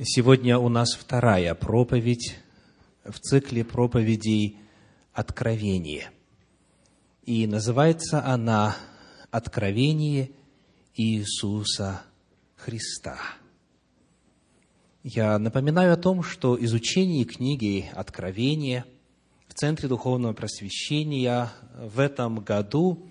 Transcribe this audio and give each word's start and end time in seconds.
Сегодня 0.00 0.60
у 0.60 0.68
нас 0.68 0.94
вторая 0.94 1.56
проповедь 1.56 2.38
в 3.04 3.18
цикле 3.18 3.64
проповедей 3.64 4.56
«Откровение». 5.12 6.12
И 7.24 7.48
называется 7.48 8.24
она 8.24 8.76
«Откровение 9.32 10.30
Иисуса 10.94 12.02
Христа». 12.54 13.18
Я 15.02 15.36
напоминаю 15.40 15.94
о 15.94 15.96
том, 15.96 16.22
что 16.22 16.56
изучение 16.64 17.24
книги 17.24 17.90
«Откровение» 17.92 18.84
в 19.48 19.54
Центре 19.54 19.88
Духовного 19.88 20.32
Просвещения 20.32 21.50
в 21.76 21.98
этом 21.98 22.38
году 22.38 23.04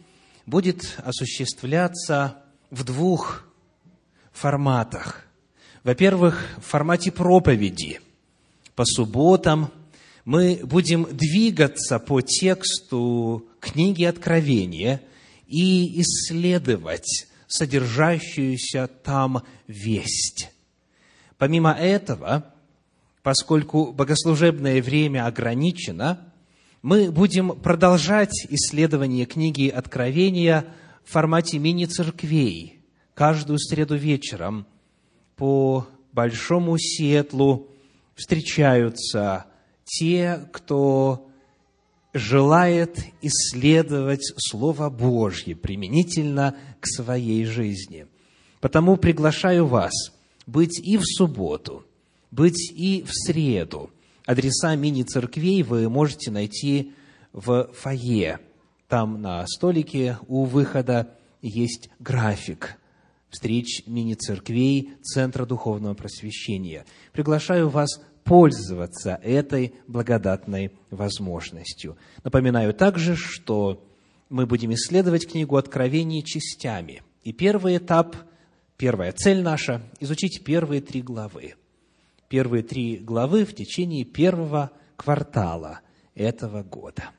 будет 0.46 0.98
осуществляться 1.04 2.38
в 2.70 2.86
двух 2.86 3.44
форматах. 4.32 5.27
Во-первых, 5.84 6.46
в 6.58 6.66
формате 6.66 7.12
проповеди. 7.12 8.00
По 8.76 8.86
субботам 8.86 9.72
мы 10.26 10.60
будем 10.64 11.08
двигаться 11.12 12.00
по 12.00 12.22
тексту 12.22 13.48
книги 13.60 14.04
Откровения 14.04 15.02
и 15.48 16.02
исследовать 16.02 17.28
содержащуюся 17.48 18.88
там 18.88 19.44
весть. 19.68 20.52
Помимо 21.38 21.72
этого, 21.72 22.54
поскольку 23.24 23.94
богослужебное 23.94 24.82
время 24.82 25.26
ограничено, 25.26 26.20
мы 26.82 27.12
будем 27.12 27.52
продолжать 27.52 28.46
исследование 28.50 29.26
книги 29.26 29.70
Откровения 29.70 30.66
в 31.06 31.12
формате 31.12 31.60
мини-церквей 31.60 32.82
каждую 33.14 33.60
среду 33.60 33.96
вечером– 33.96 34.66
по 35.38 35.88
Большому 36.12 36.78
Сетлу 36.80 37.68
встречаются 38.16 39.46
те, 39.86 40.50
кто 40.52 41.30
желает 42.14 43.00
исследовать 43.22 44.34
Слово 44.38 44.90
Божье 44.90 45.56
применительно 45.56 46.56
к 46.82 46.88
своей 46.88 47.46
жизни. 47.46 48.08
Потому 48.60 48.98
приглашаю 48.98 49.68
вас 49.68 49.94
быть 50.48 50.80
и 50.80 50.98
в 50.98 51.04
субботу, 51.06 51.86
быть 52.32 52.72
и 52.72 53.04
в 53.04 53.12
среду. 53.14 53.92
Адреса 54.26 54.76
мини-церквей 54.76 55.62
вы 55.62 55.88
можете 55.88 56.32
найти 56.32 56.94
в 57.32 57.70
фойе. 57.74 58.40
Там 58.88 59.22
на 59.22 59.46
столике 59.46 60.18
у 60.28 60.46
выхода 60.46 61.14
есть 61.44 61.90
график 62.00 62.78
встреч 63.30 63.84
мини-церквей 63.86 64.94
Центра 65.02 65.46
Духовного 65.46 65.94
Просвещения. 65.94 66.86
Приглашаю 67.12 67.70
вас 67.70 68.02
пользоваться 68.24 69.20
этой 69.24 69.74
благодатной 69.88 70.72
возможностью. 70.90 71.98
Напоминаю 72.24 72.74
также, 72.74 73.16
что 73.16 73.86
мы 74.30 74.46
будем 74.46 74.74
исследовать 74.74 75.30
книгу 75.30 75.56
Откровений 75.56 76.24
частями. 76.24 77.04
И 77.24 77.32
первый 77.32 77.78
этап, 77.78 78.16
первая 78.76 79.12
цель 79.12 79.42
наша– 79.42 79.82
изучить 80.00 80.44
первые 80.44 80.82
три 80.82 81.02
главы. 81.02 81.56
Первые 82.28 82.64
три 82.64 82.98
главы 82.98 83.46
в 83.46 83.56
течение 83.56 84.04
первого 84.04 84.72
квартала 84.98 85.80
этого 86.14 86.64
года. 86.64 87.12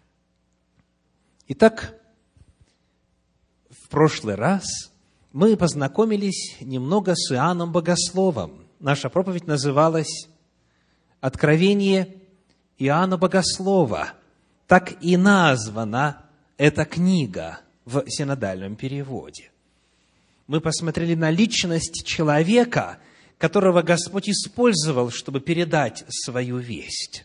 Итак, 1.47 1.99
в 3.71 3.89
прошлый 3.89 4.35
раз– 4.35 4.93
мы 5.33 5.57
познакомились 5.57 6.57
немного 6.61 7.15
с 7.15 7.33
Иоанном 7.33 7.73
Богословом. 7.73 8.67
Наша 8.81 9.09
проповедь 9.11 9.47
называлась 9.47 10.29
«Откровение 11.21 12.17
Иоанна 12.79 13.19
Богослова». 13.19 14.13
Так 14.67 15.03
и 15.03 15.17
названа 15.17 16.25
эта 16.59 16.85
книга 16.85 17.61
в 17.85 18.05
синодальном 18.09 18.77
переводе. 18.77 19.51
Мы 20.47 20.61
посмотрели 20.61 21.15
на 21.15 21.31
личность 21.31 22.05
человека, 22.07 22.99
которого 23.39 23.83
Господь 23.83 24.29
использовал, 24.29 25.11
чтобы 25.11 25.41
передать 25.41 26.05
свою 26.09 26.59
весть. 26.59 27.25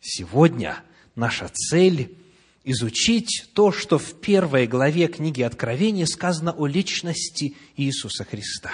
Сегодня 0.00 0.82
наша 1.14 1.48
цель 1.48 2.16
изучить 2.64 3.50
то, 3.54 3.72
что 3.72 3.98
в 3.98 4.20
первой 4.20 4.66
главе 4.66 5.08
книги 5.08 5.42
Откровения 5.42 6.06
сказано 6.06 6.52
о 6.52 6.66
личности 6.66 7.56
Иисуса 7.76 8.24
Христа. 8.24 8.70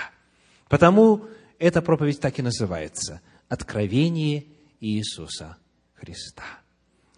Потому 0.69 1.25
эта 1.59 1.83
проповедь 1.83 2.21
так 2.21 2.39
и 2.39 2.43
называется 2.43 3.21
«Откровение 3.49 4.45
Иисуса 4.81 5.57
Христа». 5.95 6.45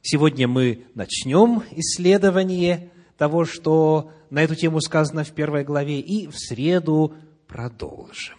Сегодня 0.03 0.47
мы 0.47 0.87
начнем 0.95 1.63
исследование 1.73 2.91
того, 3.17 3.45
что 3.45 4.13
на 4.31 4.43
эту 4.43 4.55
тему 4.55 4.81
сказано 4.81 5.25
в 5.25 5.33
первой 5.33 5.65
главе, 5.65 6.01
и 6.01 6.29
в 6.29 6.39
среду 6.39 7.15
продолжим. 7.47 8.37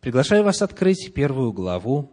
Приглашаю 0.00 0.42
вас 0.42 0.62
открыть 0.62 1.12
первую 1.14 1.52
главу 1.52 2.10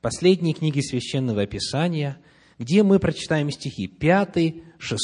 последней 0.00 0.54
книги 0.54 0.80
Священного 0.80 1.46
Писания– 1.46 2.16
где 2.60 2.82
мы 2.82 2.98
прочитаем 2.98 3.50
стихи 3.50 3.86
5, 3.86 4.54
6, 4.78 5.00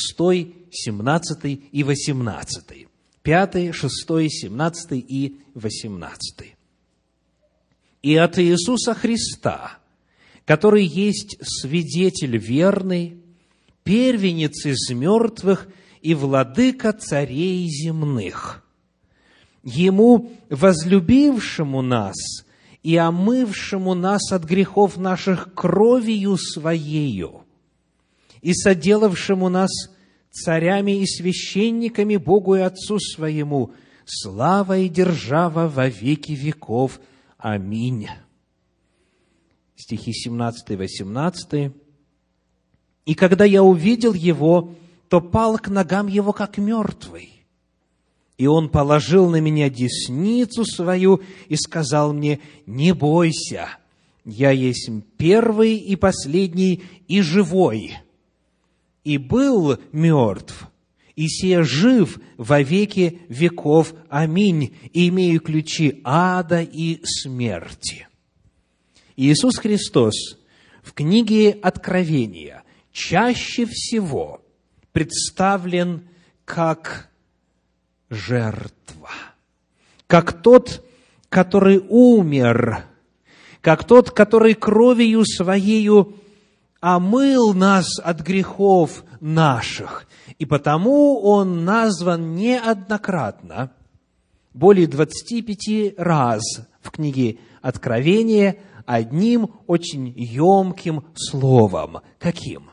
17 0.70 1.60
и 1.72 1.82
18. 1.82 2.86
5, 3.22 3.74
6, 3.74 4.06
17 4.28 4.92
и 4.92 5.40
18. 5.54 6.54
«И 8.02 8.14
от 8.14 8.38
Иисуса 8.38 8.92
Христа, 8.92 9.78
который 10.44 10.84
есть 10.84 11.38
свидетель 11.40 12.36
верный, 12.36 13.22
первенец 13.84 14.66
из 14.66 14.90
мертвых 14.90 15.66
и 16.02 16.14
владыка 16.14 16.92
царей 16.92 17.66
земных, 17.68 18.62
Ему, 19.64 20.30
возлюбившему 20.48 21.82
нас 21.82 22.14
и 22.84 22.96
омывшему 22.96 23.94
нас 23.94 24.30
от 24.30 24.44
грехов 24.44 24.96
наших 24.96 25.54
кровью 25.54 26.36
Своею, 26.36 27.45
и 28.42 28.52
соделавшему 28.54 29.48
нас 29.48 29.70
царями 30.30 31.00
и 31.00 31.06
священниками 31.06 32.16
Богу 32.16 32.56
и 32.56 32.60
Отцу 32.60 32.98
своему, 32.98 33.72
слава 34.04 34.78
и 34.78 34.88
держава 34.88 35.68
во 35.68 35.88
веки 35.88 36.32
веков. 36.32 37.00
Аминь. 37.38 38.08
Стихи 39.76 40.12
17 40.12 40.70
и 40.70 40.76
18. 40.76 41.72
«И 43.04 43.14
когда 43.14 43.44
я 43.44 43.62
увидел 43.62 44.14
его, 44.14 44.74
то 45.08 45.20
пал 45.20 45.58
к 45.58 45.68
ногам 45.68 46.08
его, 46.08 46.32
как 46.32 46.58
мертвый. 46.58 47.32
И 48.36 48.46
он 48.46 48.68
положил 48.68 49.30
на 49.30 49.40
меня 49.40 49.70
десницу 49.70 50.64
свою 50.64 51.22
и 51.48 51.56
сказал 51.56 52.12
мне, 52.12 52.40
не 52.66 52.92
бойся, 52.92 53.68
я 54.24 54.50
есть 54.50 54.90
первый 55.16 55.76
и 55.76 55.96
последний 55.96 56.82
и 57.06 57.20
живой 57.22 57.96
и 59.06 59.18
был 59.18 59.78
мертв, 59.92 60.66
и 61.14 61.28
сия 61.28 61.62
жив 61.62 62.18
во 62.36 62.60
веки 62.60 63.20
веков. 63.28 63.94
Аминь. 64.08 64.76
Имею 64.92 65.40
ключи 65.40 66.00
ада 66.02 66.60
и 66.60 66.98
смерти. 67.04 68.08
Иисус 69.14 69.58
Христос 69.58 70.38
в 70.82 70.92
книге 70.92 71.56
Откровения 71.62 72.64
чаще 72.90 73.64
всего 73.66 74.44
представлен 74.90 76.08
как 76.44 77.08
жертва, 78.10 79.10
как 80.08 80.42
тот, 80.42 80.84
который 81.28 81.78
умер, 81.78 82.86
как 83.60 83.84
тот, 83.84 84.10
который 84.10 84.54
кровью 84.54 85.24
своею 85.24 86.16
омыл 86.80 87.54
нас 87.54 87.98
от 87.98 88.20
грехов 88.20 89.04
наших. 89.20 90.06
И 90.38 90.44
потому 90.44 91.20
он 91.20 91.64
назван 91.64 92.34
неоднократно, 92.34 93.72
более 94.52 94.86
25 94.86 95.98
раз 95.98 96.42
в 96.80 96.90
книге 96.90 97.38
Откровения 97.60 98.58
одним 98.84 99.50
очень 99.66 100.12
емким 100.16 101.04
словом. 101.14 101.98
Каким? 102.18 102.70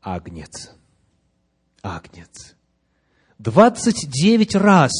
Агнец. 0.00 0.70
Агнец. 1.82 2.54
29 3.38 4.54
раз 4.54 4.92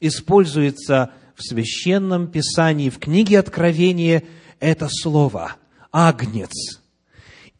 используется 0.00 1.12
в 1.34 1.42
Священном 1.42 2.26
Писании, 2.28 2.90
в 2.90 2.98
книге 2.98 3.38
Откровения 3.38 4.24
это 4.60 4.88
слово 4.90 5.56
«агнец». 5.90 6.80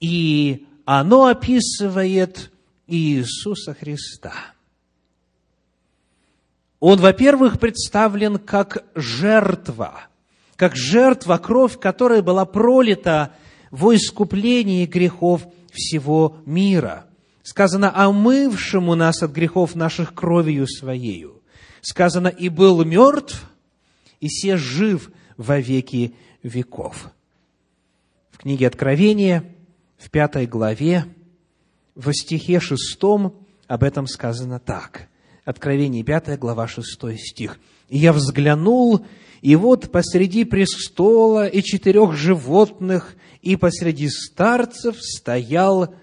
И 0.00 0.66
оно 0.84 1.26
описывает 1.26 2.50
Иисуса 2.86 3.74
Христа. 3.74 4.32
Он, 6.80 6.98
во-первых, 6.98 7.60
представлен 7.60 8.38
как 8.38 8.84
жертва, 8.96 10.00
как 10.56 10.74
жертва, 10.74 11.38
кровь, 11.38 11.78
которая 11.78 12.22
была 12.22 12.44
пролита 12.44 13.32
во 13.70 13.94
искуплении 13.94 14.86
грехов 14.86 15.42
всего 15.70 16.38
мира. 16.44 17.06
Сказано, 17.44 17.92
омывшему 17.94 18.94
нас 18.96 19.22
от 19.22 19.30
грехов 19.30 19.74
наших 19.74 20.14
кровью 20.14 20.66
Своею. 20.66 21.40
Сказано, 21.80 22.28
и 22.28 22.48
был 22.48 22.84
мертв, 22.84 23.44
и 24.22 24.30
се 24.30 24.56
жив 24.56 25.10
во 25.36 25.58
веки 25.58 26.14
веков. 26.42 27.10
В 28.30 28.38
книге 28.38 28.68
Откровения, 28.68 29.44
в 29.98 30.10
пятой 30.10 30.46
главе, 30.46 31.04
в 31.94 32.12
стихе 32.14 32.60
шестом 32.60 33.34
об 33.66 33.82
этом 33.82 34.06
сказано 34.06 34.60
так. 34.60 35.08
Откровение 35.44 36.04
5 36.04 36.38
глава 36.38 36.68
6 36.68 37.18
стих. 37.18 37.58
«И 37.88 37.98
я 37.98 38.12
взглянул, 38.12 39.04
и 39.42 39.56
вот 39.56 39.90
посреди 39.90 40.44
престола 40.44 41.46
и 41.48 41.60
четырех 41.62 42.14
животных, 42.14 43.16
и 43.42 43.56
посреди 43.56 44.08
старцев 44.08 44.96
стоял 45.02 45.94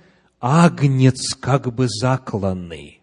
агнец, 0.41 1.35
как 1.39 1.73
бы 1.73 1.87
закланный, 1.87 3.01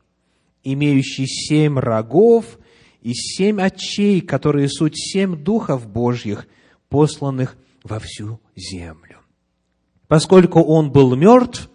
имеющий 0.63 1.27
семь 1.27 1.79
рогов 1.79 2.59
и 3.07 3.15
семь 3.15 3.63
очей, 3.63 4.21
которые 4.21 4.69
суть 4.69 4.99
семь 4.99 5.37
духов 5.37 5.87
Божьих, 5.87 6.49
посланных 6.89 7.57
во 7.85 8.01
всю 8.01 8.41
землю. 8.57 9.19
Поскольку 10.09 10.61
он 10.61 10.91
был 10.91 11.15
мертв, 11.15 11.71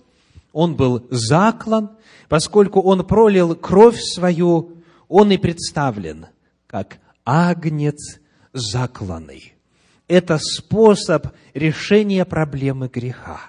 он 0.51 0.75
был 0.75 1.07
заклан, 1.09 1.91
поскольку 2.27 2.81
он 2.81 3.07
пролил 3.07 3.55
кровь 3.55 3.97
свою, 3.97 4.83
он 5.07 5.31
и 5.31 5.37
представлен 5.37 6.25
как 6.67 6.97
агнец 7.23 8.19
закланный. 8.51 9.53
Это 10.09 10.37
способ 10.37 11.27
решения 11.53 12.25
проблемы 12.25 12.89
греха. 12.89 13.39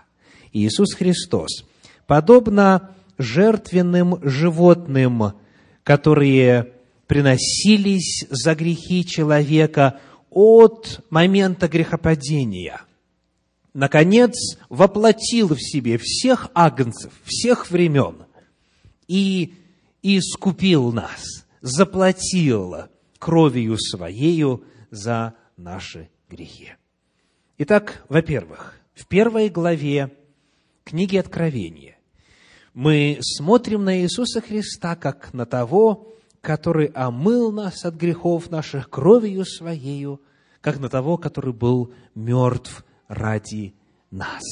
Иисус 0.53 0.95
Христос, 0.95 1.65
подобно 2.07 2.93
жертвенным 3.19 4.21
животным, 4.23 5.33
которые 5.83 6.75
приносились 7.13 8.25
за 8.31 8.55
грехи 8.55 9.05
человека 9.05 10.01
от 10.31 11.05
момента 11.11 11.69
грехопадения– 11.69 12.81
наконец, 13.75 14.57
воплотил 14.71 15.49
в 15.49 15.59
себе 15.61 15.99
всех 15.99 16.49
агнцев, 16.55 17.13
всех 17.25 17.71
времен 17.71 18.25
и 19.09 19.55
искупил 20.03 20.91
нас, 20.91 21.47
заплатил 21.61 22.75
кровью 23.19 23.77
Своею 23.79 24.65
за 24.91 25.35
наши 25.59 26.09
грехи. 26.31 26.73
Итак, 27.59 28.07
во-первых, 28.09 28.81
в 28.95 29.07
первой 29.07 29.51
главе 29.51 30.17
книги 30.85 31.19
Откровения 31.19 31.99
мы 32.73 33.19
смотрим 33.21 33.85
на 33.85 34.01
Иисуса 34.01 34.41
Христа 34.41 34.97
как 34.97 35.35
на 35.35 35.45
того, 35.45 36.09
который 36.43 36.87
омыл 36.89 37.53
нас 37.53 37.85
от 37.85 37.95
грехов 37.95 38.51
наших 38.51 38.91
кровью 38.91 39.47
Своею, 39.47 40.21
как 40.61 40.79
на 40.81 40.91
того, 40.91 41.17
который 41.17 41.55
был 41.55 41.95
мертв 42.15 42.85
ради 43.09 43.75
нас. 44.11 44.43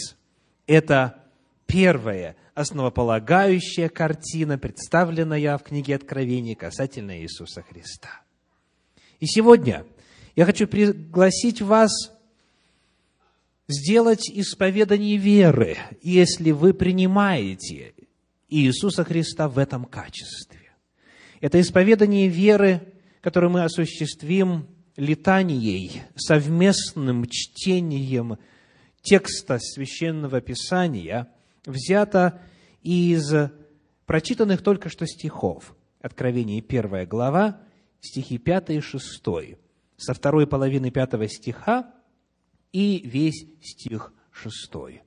Это 0.66 1.22
первая 1.66 2.36
основополагающая 2.54 3.88
картина, 3.88 4.56
представленная 4.56 5.58
в 5.58 5.62
книге 5.62 5.96
Откровения 5.96 6.54
касательно 6.54 7.20
Иисуса 7.20 7.62
Христа. 7.62 8.22
И 9.18 9.26
сегодня 9.26 9.84
я 10.36 10.46
хочу 10.46 10.68
пригласить 10.68 11.60
вас 11.60 11.90
сделать 13.66 14.30
исповедание 14.30 15.16
веры, 15.16 15.76
если 16.02 16.52
вы 16.52 16.72
принимаете 16.72 17.94
Иисуса 18.48 19.04
Христа 19.04 19.48
в 19.48 19.58
этом 19.58 19.84
качестве. 19.84 20.59
Это 21.40 21.60
исповедание 21.60 22.28
веры, 22.28 22.92
которое 23.22 23.48
мы 23.48 23.64
осуществим 23.64 24.66
летанией, 24.96 26.02
совместным 26.14 27.24
чтением 27.26 28.38
текста 29.02 29.58
Священного 29.58 30.40
Писания 30.42 31.28
взято 31.64 32.42
из 32.82 33.32
прочитанных 34.04 34.62
только 34.62 34.90
что 34.90 35.06
стихов. 35.06 35.74
Откровение 36.02 36.62
1 36.66 37.06
глава, 37.06 37.60
стихи 38.00 38.36
5 38.38 38.70
и 38.70 38.80
6. 38.80 39.22
Со 39.96 40.14
второй 40.14 40.46
половины 40.46 40.90
пятого 40.90 41.26
стиха 41.28 41.94
и 42.72 43.00
весь 43.04 43.46
стих 43.62 44.12
6. 44.32 45.02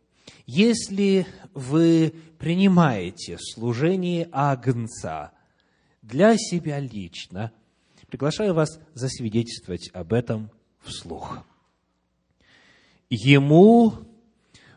Если 0.46 1.28
вы 1.54 2.14
принимаете 2.40 3.38
служение 3.40 4.30
Агнца 4.32 5.32
для 6.04 6.38
себя 6.38 6.80
лично, 6.80 7.52
приглашаю 8.08 8.54
вас 8.54 8.80
засвидетельствовать 8.94 9.90
об 9.94 10.14
этом 10.14 10.52
вслух. 10.82 11.40
Ему, 13.10 13.94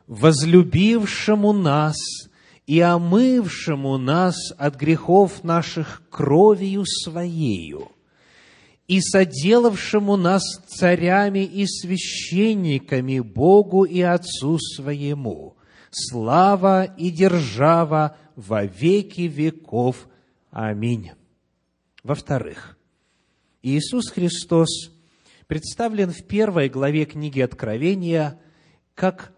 возлюбившему 0.07 1.53
нас 1.53 1.97
и 2.67 2.81
омывшему 2.81 3.99
нас 3.99 4.37
от 4.57 4.77
грехов 4.77 5.45
наших 5.45 6.03
кровью 6.09 6.85
Своею, 6.87 7.91
и 8.89 9.01
соделавшему 9.01 10.17
нас 10.17 10.43
царями 10.69 11.45
и 11.45 11.67
священниками 11.67 13.19
Богу 13.19 13.85
и 13.85 14.01
Отцу 14.01 14.59
Своему, 14.59 15.57
слава 15.91 16.85
и 16.85 17.11
держава 17.11 18.17
во 18.37 18.65
веки 18.65 19.23
веков. 19.23 20.09
Аминь. 20.51 21.11
Во-вторых, 22.07 22.79
Иисус 23.63 24.11
Христос 24.11 24.93
представлен 25.49 26.13
в 26.13 26.23
первой 26.23 26.69
главе 26.69 27.05
книги 27.05 27.41
Откровения 27.41 28.39
как 28.95 29.33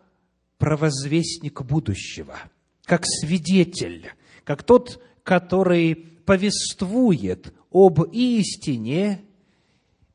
провозвестник 0.59 1.63
будущего, 1.63 2.39
как 2.85 3.07
свидетель, 3.07 4.11
как 4.45 4.65
тот, 4.65 5.03
который 5.23 5.95
повествует 5.95 7.55
об 7.73 8.03
истине, 8.13 9.23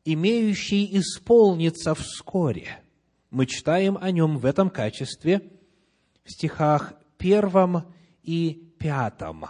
имеющей 0.06 1.00
исполниться 1.00 1.96
вскоре. 1.96 2.84
Мы 3.32 3.48
читаем 3.48 3.98
о 4.00 4.12
нем 4.12 4.38
в 4.38 4.46
этом 4.46 4.70
качестве 4.70 5.42
в 6.24 6.32
стихах 6.32 6.94
первом 7.18 7.92
и 8.22 8.76
пятом 8.78 9.48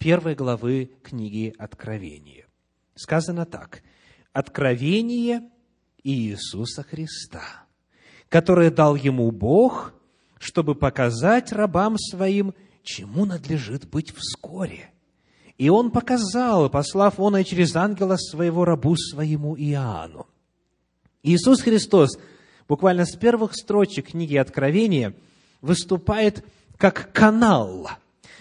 первой 0.00 0.34
главы 0.34 0.90
книги 1.02 1.54
Откровения. 1.58 2.46
Сказано 2.94 3.44
так. 3.44 3.82
Откровение 4.32 5.42
Иисуса 6.02 6.82
Христа, 6.82 7.66
которое 8.30 8.70
дал 8.70 8.96
ему 8.96 9.30
Бог, 9.30 9.92
чтобы 10.38 10.74
показать 10.74 11.52
рабам 11.52 11.98
своим, 11.98 12.54
чему 12.82 13.26
надлежит 13.26 13.88
быть 13.88 14.12
вскоре. 14.16 14.90
И 15.58 15.68
он 15.68 15.90
показал, 15.90 16.70
послав 16.70 17.20
он 17.20 17.36
и 17.36 17.44
через 17.44 17.76
ангела 17.76 18.16
своего 18.16 18.64
рабу 18.64 18.96
своему 18.96 19.54
Иоанну. 19.54 20.26
Иисус 21.22 21.60
Христос 21.60 22.18
буквально 22.66 23.04
с 23.04 23.14
первых 23.16 23.54
строчек 23.54 24.12
книги 24.12 24.36
Откровения 24.36 25.14
выступает 25.60 26.42
как 26.78 27.12
канал, 27.12 27.90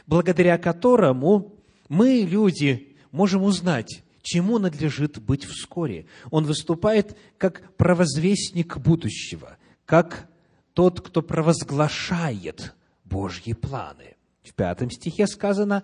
благодаря 0.10 0.58
которому 0.58 1.56
мы, 1.88 2.22
люди, 2.28 2.98
можем 3.12 3.44
узнать, 3.44 4.04
чему 4.24 4.58
надлежит 4.58 5.20
быть 5.20 5.44
вскоре. 5.46 6.08
Он 6.32 6.46
выступает 6.46 7.16
как 7.38 7.76
провозвестник 7.78 8.80
будущего, 8.80 9.58
как 9.86 10.28
тот, 10.74 11.00
кто 11.02 11.22
провозглашает 11.22 12.74
Божьи 13.04 13.54
планы. 13.54 14.16
В 14.42 14.56
пятом 14.56 14.90
стихе 14.90 15.28
сказано, 15.28 15.84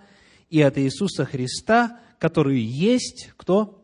и 0.50 0.60
от 0.60 0.80
Иисуса 0.80 1.26
Христа, 1.26 2.00
который 2.18 2.60
есть 2.60 3.30
кто? 3.38 3.80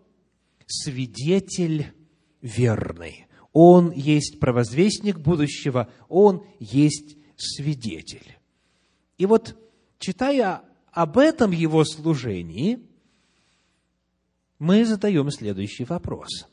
Свидетель 0.66 1.94
верный. 2.42 3.28
Он 3.54 3.92
есть 3.92 4.40
провозвестник 4.40 5.20
будущего, 5.20 5.92
он 6.10 6.44
есть 6.60 7.16
свидетель. 7.38 8.40
И 9.20 9.28
вот, 9.28 9.56
читая 10.02 10.64
об 10.92 11.18
этом 11.18 11.52
его 11.52 11.86
служении– 11.86 12.86
мы 14.62 14.86
задаем 14.86 15.32
следующий 15.32 15.86
вопрос. 15.86 16.48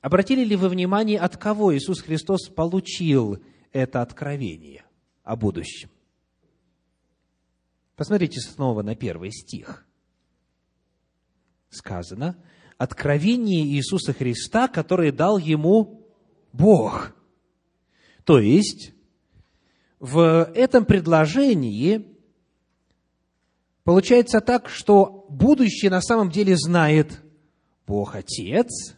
Обратили 0.00 0.44
ли 0.44 0.54
вы 0.54 0.68
внимание, 0.68 1.18
от 1.18 1.36
кого 1.36 1.76
Иисус 1.76 2.00
Христос 2.00 2.48
получил 2.48 3.42
это 3.72 4.02
откровение 4.02 4.84
о 5.24 5.34
будущем? 5.34 5.90
Посмотрите 7.96 8.38
снова 8.38 8.82
на 8.82 8.94
первый 8.94 9.32
стих. 9.32 9.84
Сказано, 11.70 12.36
откровение 12.78 13.64
Иисуса 13.66 14.12
Христа, 14.12 14.68
которое 14.68 15.10
дал 15.10 15.38
ему 15.38 16.06
Бог. 16.52 17.16
То 18.22 18.38
есть, 18.38 18.92
в 19.98 20.52
этом 20.54 20.84
предложении 20.84 22.11
получается 23.84 24.40
так, 24.40 24.68
что 24.68 25.26
будущее 25.28 25.90
на 25.90 26.00
самом 26.00 26.30
деле 26.30 26.56
знает 26.56 27.20
Бог 27.86 28.14
Отец, 28.14 28.96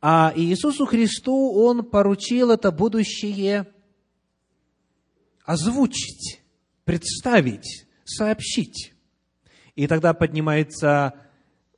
а 0.00 0.32
Иисусу 0.36 0.86
Христу 0.86 1.52
Он 1.52 1.84
поручил 1.84 2.50
это 2.50 2.70
будущее 2.70 3.66
озвучить, 5.44 6.42
представить, 6.84 7.86
сообщить. 8.04 8.92
И 9.74 9.86
тогда 9.86 10.14
поднимается 10.14 11.14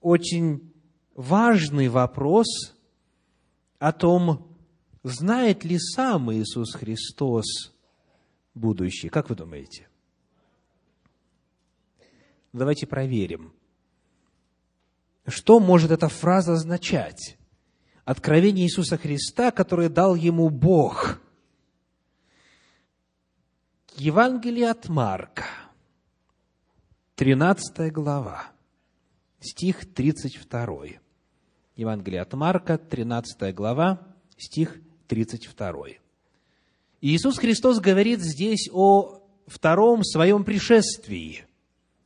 очень 0.01 0.73
важный 1.15 1.89
вопрос 1.89 2.47
о 3.79 3.93
том, 3.93 4.57
знает 5.03 5.65
ли 5.65 5.79
сам 5.79 6.33
Иисус 6.33 6.75
Христос 6.75 7.75
будущее. 8.55 9.11
Как 9.11 9.31
вы 9.31 9.37
думаете? 9.37 9.88
Давайте 12.53 12.87
проверим. 12.87 13.53
Что 15.27 15.61
может 15.61 15.91
эта 15.91 16.09
фраза 16.09 16.55
означать? 16.55 17.37
Откровение 18.05 18.65
Иисуса 18.65 18.97
Христа, 18.97 19.51
которое 19.51 19.91
дал 19.91 20.15
ему 20.15 20.49
Бог. 20.49 21.21
Евангелие 23.97 24.71
от 24.71 24.89
Марка, 24.89 25.45
13 27.17 27.93
глава, 27.93 28.53
стих 29.41 29.93
32. 29.93 31.01
Евангелие 31.77 32.23
от 32.23 32.33
Марка, 32.33 32.79
13 32.79 33.55
глава, 33.55 34.01
стих 34.39 34.81
32. 35.09 35.75
Иисус 37.01 37.39
Христос 37.39 37.81
говорит 37.81 38.21
здесь 38.21 38.71
о 38.73 39.21
втором 39.47 40.03
своем 40.03 40.45
пришествии 40.45 41.48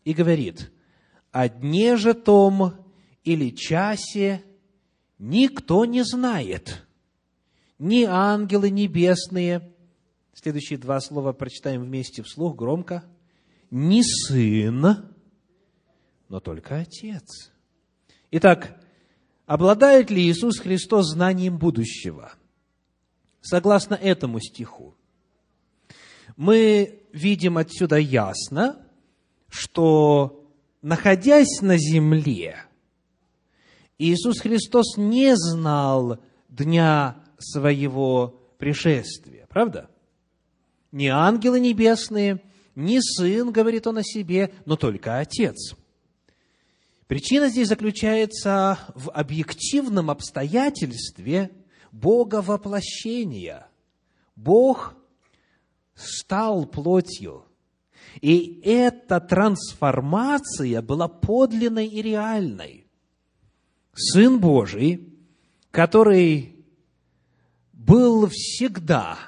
и 0.05 0.13
говорит, 0.13 0.73
«О 1.31 1.49
дне 1.49 1.97
же 1.97 2.15
том 2.15 2.75
или 3.25 3.51
часе 3.51 4.45
никто 5.19 5.85
не 5.85 6.05
знает, 6.05 6.87
ни 7.79 8.05
ангелы 8.05 8.71
небесные». 8.71 9.73
Следующие 10.35 10.79
два 10.79 11.01
слова 11.01 11.33
прочитаем 11.33 11.83
вместе 11.83 12.23
вслух 12.23 12.57
громко. 12.57 13.05
«Ни 13.71 14.03
сын, 14.03 15.11
но 16.29 16.41
только 16.41 16.81
Отец». 16.81 17.53
Итак, 18.31 18.81
обладает 19.47 20.11
ли 20.11 20.23
Иисус 20.23 20.59
Христос 20.59 21.13
знанием 21.13 21.59
будущего– 21.59 22.33
согласно 23.43 23.95
этому 23.95 24.41
стиху, 24.41 24.97
мы 26.37 27.03
видим 27.13 27.59
отсюда 27.59 27.97
ясно, 27.97 28.87
что, 29.53 30.45
находясь 30.81 31.61
на 31.61 31.77
земле, 31.77 32.57
Иисус 33.99 34.41
Христос 34.41 34.97
не 34.97 35.37
знал 35.37 36.19
дня 36.49 37.23
своего 37.39 38.41
пришествия, 38.59 39.47
правда? 39.49 39.91
Ни 40.91 41.07
ангелы 41.07 41.61
небесные, 41.61 42.43
ни 42.75 42.99
Сын, 43.01 43.53
говорит 43.53 43.87
он 43.87 43.99
о 43.99 44.03
себе, 44.03 44.53
но 44.65 44.77
только 44.77 45.19
Отец. 45.19 45.75
Причина 47.07 47.49
здесь 47.49 47.69
заключается 47.69 48.79
в 48.95 49.11
объективном 49.11 50.11
обстоятельстве– 50.11 51.51
Бога 51.93 52.41
воплощения. 52.41 53.69
Бог 54.35 54.95
стал 55.95 56.65
плотью. 56.65 57.45
И 58.21 58.61
эта 58.65 59.21
трансформация 59.21 60.83
была 60.83 61.09
подлинной 61.09 61.87
и 61.87 62.03
реальной. 62.03 62.87
Сын 63.95 64.39
Божий, 64.39 65.09
который 65.71 66.57
был 67.73 68.29
всегда 68.29 69.19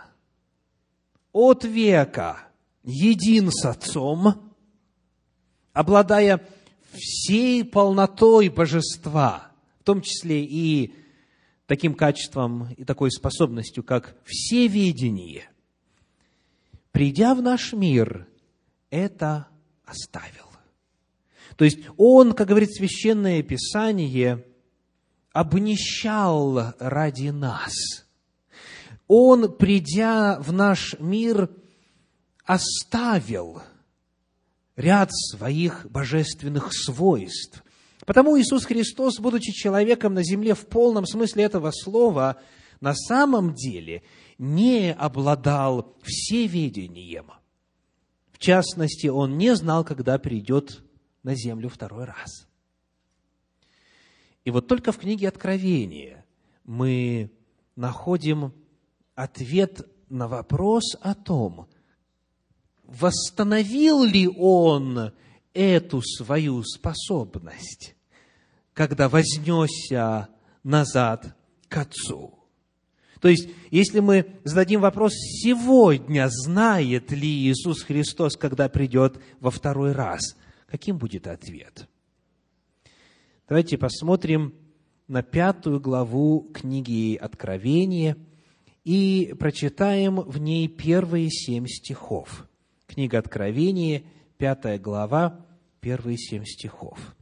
от 1.33 1.65
века 1.65 2.49
един 2.85 3.51
с 3.51 3.65
Отцом, 3.65 4.53
обладая 5.73 6.47
всей 6.93 7.65
полнотой 7.65 8.49
божества, 8.49 9.51
в 9.81 9.85
том 9.85 10.01
числе 10.01 10.45
и 10.45 10.95
таким 11.67 11.95
качеством 11.95 12.73
и 12.77 12.85
такой 12.85 13.11
способностью, 13.11 13.83
как 13.83 14.17
всеведение, 14.25 15.49
придя 16.93 17.35
в 17.35 17.43
наш 17.43 17.73
мир, 17.73 18.29
это 18.95 19.49
оставил. 19.85 20.49
То 21.57 21.65
есть 21.65 21.79
он, 21.97 22.33
как 22.33 22.49
говорит 22.49 22.73
Священное 22.73 23.43
Писание, 23.43 24.45
обнищал 25.33 26.75
ради 26.79 27.29
нас. 27.29 27.75
Он, 29.07 29.55
придя 29.57 30.41
в 30.41 30.53
наш 30.53 30.99
мир, 30.99 31.51
оставил 32.45 33.63
ряд 34.77 35.11
своих 35.13 35.87
божественных 35.91 36.73
свойств, 36.73 37.63
Потому 38.07 38.39
Иисус 38.39 38.67
Христос, 38.67 39.19
будучи 39.19 39.51
человеком 39.53 40.13
на 40.13 40.23
земле 40.23 40.55
в 40.55 40.67
полном 40.67 41.07
смысле 41.07 41.45
этого 41.45 41.71
слова, 41.71 42.37
на 42.81 42.95
самом 42.95 43.55
деле 43.55 44.03
не 44.37 44.93
обладал 44.93 45.97
всеведением. 46.03 47.31
Частности, 48.45 49.07
он 49.07 49.39
не 49.39 49.57
знал, 49.57 49.85
когда 49.85 50.19
придет 50.19 50.83
на 51.23 51.35
землю 51.35 51.71
второй 51.71 52.05
раз. 52.05 52.47
И 54.45 54.51
вот 54.51 54.69
только 54.69 54.93
в 54.93 54.99
книге 54.99 55.29
Откровения 55.29 56.27
мы 56.65 57.31
находим 57.75 58.53
ответ 59.15 59.89
на 60.11 60.29
вопрос 60.29 60.95
о 61.01 61.15
том, 61.15 61.69
восстановил 62.83 64.05
ли 64.05 64.29
он 64.29 65.13
эту 65.55 66.03
свою 66.03 66.65
способность, 66.65 67.97
когда 68.75 69.09
вознесся 69.09 70.29
назад 70.63 71.35
к 71.71 71.79
Отцу. 71.79 72.44
То 73.25 73.31
есть, 73.31 73.49
если 73.71 74.01
мы 74.01 74.27
зададим 74.45 74.83
вопрос 74.83 75.15
сегодня, 75.15 76.29
знает 76.29 77.11
ли 77.11 77.27
Иисус 77.27 77.83
Христос, 77.83 78.37
когда 78.37 78.69
придет 78.69 79.19
во 79.41 79.51
второй 79.51 79.93
раз, 79.93 80.37
каким 80.67 80.99
будет 80.99 81.27
ответ? 81.27 81.89
Давайте 83.49 83.79
посмотрим 83.79 84.53
на 85.09 85.23
пятую 85.23 85.81
главу 85.81 86.51
книги 86.53 87.17
Откровения 87.17 88.19
и 88.85 89.35
прочитаем 89.39 90.17
в 90.17 90.37
ней 90.37 90.69
первые 90.69 91.31
семь 91.31 91.67
стихов. 91.67 92.47
Книга 92.87 93.21
Откровения, 93.21 94.03
пятая 94.37 94.79
глава, 94.79 95.47
первые 95.81 96.19
семь 96.19 96.45
стихов. 96.45 97.17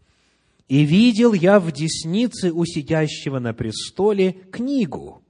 «И 0.66 0.84
видел 0.84 1.32
я 1.32 1.60
в 1.60 1.70
деснице 1.70 2.50
у 2.50 2.64
сидящего 2.64 3.38
на 3.38 3.54
престоле 3.54 4.32
книгу, 4.50 5.21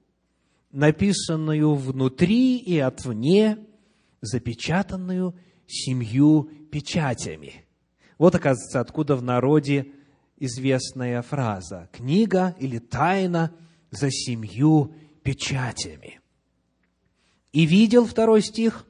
написанную 0.73 1.75
внутри 1.75 2.59
и 2.59 2.79
отвне, 2.79 3.59
запечатанную 4.21 5.35
семью 5.67 6.50
печатями». 6.71 7.64
Вот, 8.19 8.35
оказывается, 8.35 8.81
откуда 8.81 9.17
в 9.17 9.23
народе 9.23 9.93
известная 10.38 11.23
фраза 11.23 11.88
«книга» 11.93 12.55
или 12.59 12.79
«тайна 12.79 13.52
за 13.91 14.11
семью 14.11 14.95
печатями». 15.23 16.21
И 17.52 17.67
видел, 17.67 18.07
второй 18.07 18.43
стих, 18.43 18.87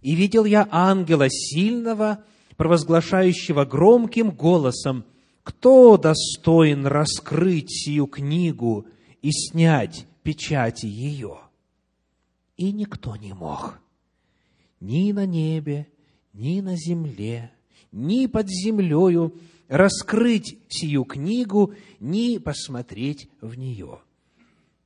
«И 0.00 0.14
видел 0.14 0.44
я 0.44 0.66
ангела 0.70 1.28
сильного, 1.28 2.24
провозглашающего 2.56 3.64
громким 3.64 4.30
голосом, 4.30 5.04
кто 5.42 5.96
достоин 5.96 6.86
раскрыть 6.86 7.70
сию 7.70 8.06
книгу 8.06 8.86
и 9.20 9.30
снять 9.32 10.06
печати 10.22 10.86
ее? 10.86 11.38
И 12.56 12.72
никто 12.72 13.16
не 13.16 13.32
мог. 13.32 13.78
Ни 14.80 15.12
на 15.12 15.26
небе, 15.26 15.88
ни 16.32 16.60
на 16.60 16.76
земле, 16.76 17.52
ни 17.92 18.26
под 18.26 18.48
землею 18.48 19.34
раскрыть 19.68 20.58
сию 20.68 21.04
книгу, 21.04 21.74
ни 22.00 22.38
посмотреть 22.38 23.28
в 23.40 23.56
нее. 23.56 24.00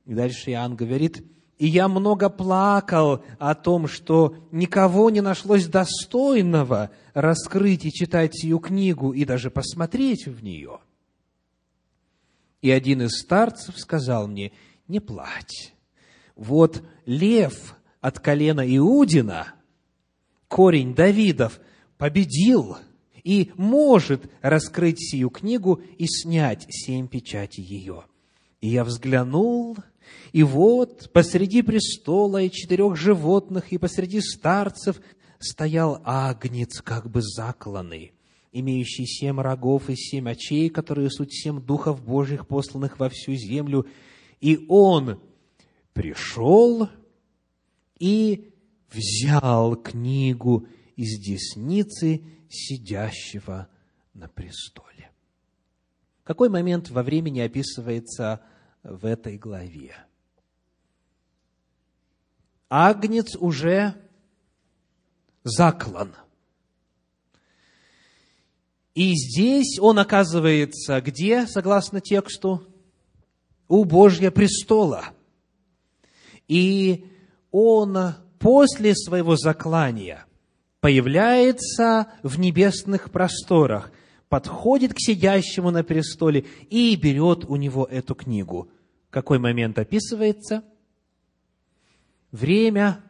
И 0.05 0.13
дальше 0.13 0.51
Иоанн 0.51 0.75
говорит– 0.75 1.23
и 1.57 1.65
я 1.65 1.87
много 1.87 2.29
плакал 2.29 3.23
о 3.39 3.55
том, 3.55 3.87
что 3.87 4.35
никого 4.51 5.09
не 5.09 5.21
нашлось 5.21 5.65
достойного 5.65 6.91
раскрыть 7.13 7.85
и 7.85 7.91
читать 7.91 8.37
сию 8.37 8.59
книгу 8.59 9.11
и 9.11 9.25
даже 9.25 9.49
посмотреть 9.49 10.27
в 10.27 10.43
нее. 10.43 10.79
И 12.61 12.69
один 12.69 13.01
из 13.03 13.19
старцев 13.19 13.79
сказал 13.79 14.27
мне, 14.27 14.51
не 14.87 14.99
плачь. 14.99 15.73
Вот 16.35 16.83
лев 17.05 17.75
от 18.01 18.19
колена 18.19 18.63
Иудина, 18.77 19.53
корень 20.47 20.93
Давидов, 20.93 21.59
победил 21.97 22.77
и 23.23 23.51
может 23.57 24.29
раскрыть 24.41 24.99
сию 24.99 25.29
книгу 25.29 25.81
и 25.97 26.05
снять 26.07 26.65
семь 26.69 27.07
печати 27.07 27.59
ее. 27.59 28.05
И 28.61 28.69
я 28.69 28.83
взглянул, 28.83 29.77
и 30.31 30.43
вот 30.43 31.09
посреди 31.11 31.61
престола 31.61 32.41
и 32.41 32.51
четырех 32.51 32.95
животных, 32.95 33.71
и 33.71 33.77
посреди 33.77 34.21
старцев 34.21 35.01
стоял 35.39 36.01
агнец, 36.03 36.81
как 36.81 37.09
бы 37.09 37.21
закланный, 37.21 38.13
имеющий 38.51 39.05
семь 39.05 39.39
рогов 39.39 39.89
и 39.89 39.95
семь 39.95 40.29
очей, 40.29 40.69
которые 40.69 41.09
суть 41.09 41.33
семь 41.33 41.61
духов 41.61 42.03
Божьих, 42.03 42.47
посланных 42.47 42.99
во 42.99 43.09
всю 43.09 43.33
землю. 43.33 43.85
И 44.39 44.65
он 44.67 45.21
пришел 45.93 46.89
и 47.99 48.53
взял 48.91 49.75
книгу 49.75 50.67
из 50.95 51.19
десницы 51.19 52.23
сидящего 52.49 53.67
на 54.13 54.27
престоле. 54.27 55.11
Какой 56.23 56.49
момент 56.49 56.89
во 56.89 57.03
времени 57.03 57.39
описывается 57.39 58.41
в 58.83 59.05
этой 59.05 59.37
главе? 59.37 59.95
Агнец 62.69 63.35
уже 63.35 63.95
заклан. 65.43 66.15
И 68.93 69.13
здесь 69.13 69.79
он 69.79 69.99
оказывается 69.99 70.99
где, 71.01 71.45
согласно 71.47 72.01
тексту? 72.01 72.67
У 73.67 73.83
Божьего 73.83 74.31
престола. 74.31 75.05
И 76.47 77.05
он 77.51 77.97
после 78.39 78.95
своего 78.95 79.35
заклания 79.35 80.25
появляется 80.79 82.07
в 82.23 82.39
небесных 82.39 83.11
просторах, 83.11 83.91
подходит 84.29 84.93
к 84.93 84.99
сидящему 84.99 85.71
на 85.71 85.83
престоле 85.83 86.45
и 86.69 86.95
берет 86.95 87.45
у 87.45 87.55
него 87.55 87.85
эту 87.85 88.15
книгу. 88.15 88.69
Какой 89.09 89.39
момент 89.39 89.79
описывается? 89.79 90.63
Время 92.31 93.03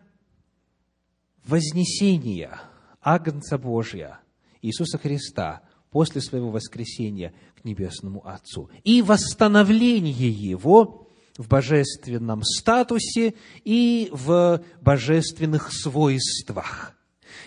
вознесения 1.46 2.60
Агнца 3.02 3.58
Божия, 3.58 4.20
Иисуса 4.62 4.98
Христа, 4.98 5.62
после 5.90 6.22
своего 6.22 6.52
воскресения 6.52 7.34
Небесному 7.68 8.28
Отцу. 8.28 8.70
И 8.84 9.02
восстановление 9.02 10.32
Его 10.32 11.08
в 11.38 11.48
божественном 11.48 12.44
статусе 12.44 13.36
и 13.64 14.10
в 14.12 14.62
божественных 14.82 15.72
свойствах. 15.72 16.94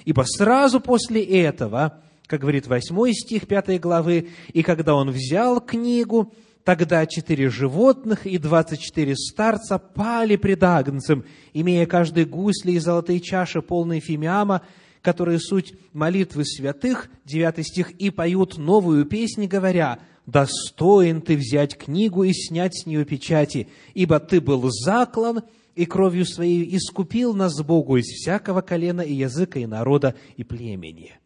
Ибо 0.04 0.22
сразу 0.22 0.80
после 0.80 1.24
этого, 1.24 2.00
как 2.26 2.40
говорит 2.42 2.68
8 2.68 3.12
стих 3.12 3.48
5 3.48 3.80
главы, 3.80 4.30
«И 4.52 4.62
когда 4.62 4.94
он 4.94 5.10
взял 5.10 5.60
книгу, 5.60 6.32
тогда 6.64 7.04
четыре 7.06 7.48
животных 7.48 8.26
и 8.26 8.38
двадцать 8.38 8.80
четыре 8.80 9.16
старца 9.16 9.78
пали 9.78 10.36
пред 10.36 10.62
Агнцем, 10.62 11.24
имея 11.52 11.86
каждый 11.86 12.24
гусли 12.26 12.72
и 12.72 12.78
золотые 12.78 13.20
чаши, 13.20 13.62
полные 13.62 14.00
фимиама, 14.00 14.62
которые 15.02 15.38
суть 15.38 15.74
молитвы 15.92 16.44
святых, 16.44 17.08
9 17.24 17.66
стих, 17.66 17.90
и 17.92 18.10
поют 18.10 18.58
новую 18.58 19.04
песнь, 19.04 19.46
говоря, 19.46 19.98
«Достоин 20.26 21.22
ты 21.22 21.36
взять 21.36 21.76
книгу 21.76 22.22
и 22.24 22.32
снять 22.32 22.78
с 22.78 22.86
нее 22.86 23.04
печати, 23.04 23.68
ибо 23.94 24.20
ты 24.20 24.40
был 24.40 24.68
заклан, 24.70 25.42
и 25.74 25.86
кровью 25.86 26.26
своей 26.26 26.76
искупил 26.76 27.34
нас 27.34 27.60
Богу 27.62 27.96
из 27.96 28.06
всякого 28.06 28.60
колена 28.60 29.00
и 29.00 29.14
языка, 29.14 29.58
и 29.58 29.66
народа, 29.66 30.14
и 30.36 30.44
племени». 30.44 31.18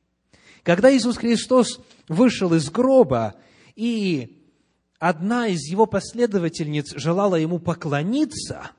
Когда 0.62 0.94
Иисус 0.94 1.18
Христос 1.18 1.80
вышел 2.08 2.54
из 2.54 2.70
гроба, 2.70 3.34
и 3.76 4.38
одна 4.98 5.48
из 5.48 5.68
его 5.68 5.84
последовательниц 5.84 6.94
желала 6.96 7.36
ему 7.36 7.58
поклониться, 7.58 8.70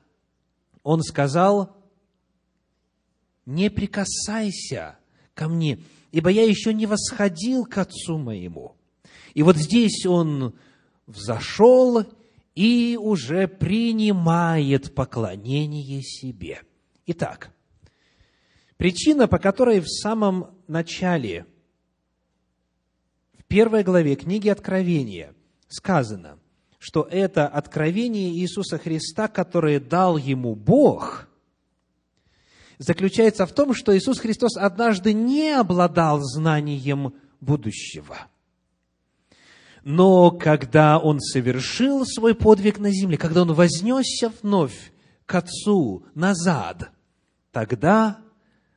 он 0.82 1.02
сказал, 1.02 1.75
не 3.46 3.70
прикасайся 3.70 4.98
ко 5.34 5.48
мне, 5.48 5.78
ибо 6.10 6.28
я 6.30 6.44
еще 6.44 6.74
не 6.74 6.86
восходил 6.86 7.64
к 7.64 7.78
Отцу 7.78 8.18
моему. 8.18 8.76
И 9.34 9.42
вот 9.42 9.56
здесь 9.56 10.04
он 10.04 10.58
взошел 11.06 12.04
и 12.54 12.98
уже 13.00 13.46
принимает 13.46 14.94
поклонение 14.94 16.02
себе. 16.02 16.62
Итак, 17.06 17.54
причина, 18.76 19.28
по 19.28 19.38
которой 19.38 19.80
в 19.80 19.88
самом 19.88 20.56
начале, 20.66 21.46
в 23.38 23.44
первой 23.44 23.84
главе 23.84 24.16
книги 24.16 24.48
Откровения, 24.48 25.34
сказано, 25.68 26.38
что 26.78 27.02
это 27.02 27.46
откровение 27.46 28.30
Иисуса 28.30 28.78
Христа, 28.78 29.28
которое 29.28 29.78
дал 29.78 30.16
ему 30.16 30.56
Бог– 30.56 31.25
заключается 32.78 33.46
в 33.46 33.52
том, 33.52 33.74
что 33.74 33.96
Иисус 33.96 34.18
Христос 34.18 34.56
однажды 34.56 35.12
не 35.12 35.50
обладал 35.50 36.20
знанием 36.20 37.14
будущего. 37.40 38.16
Но 39.82 40.32
когда 40.32 40.98
Он 40.98 41.20
совершил 41.20 42.04
свой 42.04 42.34
подвиг 42.34 42.78
на 42.78 42.90
земле, 42.90 43.16
когда 43.16 43.42
Он 43.42 43.54
вознесся 43.54 44.32
вновь 44.42 44.92
к 45.26 45.34
Отцу 45.34 46.04
назад, 46.14 46.90
тогда 47.52 48.18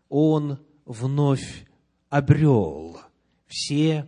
Он 0.08 0.60
вновь 0.86 1.66
обрел 2.10 3.00
все 3.48 4.08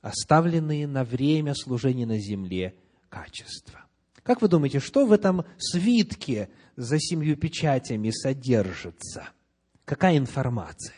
оставленные 0.00 0.86
на 0.86 1.04
время 1.04 1.54
служения 1.54 2.06
на 2.06 2.18
земле 2.18 2.74
качества. 3.08 3.84
Как 4.22 4.42
вы 4.42 4.48
думаете, 4.48 4.80
что 4.80 5.06
в 5.06 5.12
этом 5.12 5.44
свитке 5.58 6.50
за 6.80 6.98
семью 6.98 7.36
печатями 7.36 8.10
содержится? 8.10 9.28
Какая 9.84 10.16
информация? 10.16 10.94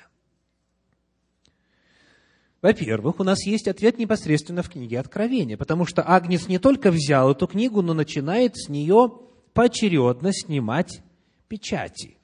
Во-первых, 2.60 3.18
у 3.18 3.24
нас 3.24 3.44
есть 3.44 3.66
ответ 3.66 3.98
непосредственно 3.98 4.62
в 4.62 4.70
книге 4.70 5.00
Откровения, 5.00 5.56
потому 5.56 5.84
что 5.84 6.02
Агнец 6.02 6.46
не 6.46 6.58
только 6.58 6.92
взял 6.92 7.32
эту 7.32 7.48
книгу, 7.48 7.82
но 7.82 7.92
начинает 7.92 8.56
с 8.56 8.68
нее 8.68 9.20
поочередно 9.52 10.32
снимать 10.32 11.02
печати. 11.48 12.16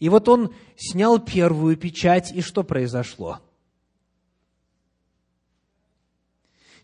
И 0.00 0.08
вот 0.08 0.28
он 0.28 0.52
снял 0.76 1.20
первую 1.20 1.76
печать, 1.76 2.32
и 2.32 2.40
что 2.40 2.64
произошло? 2.64 3.40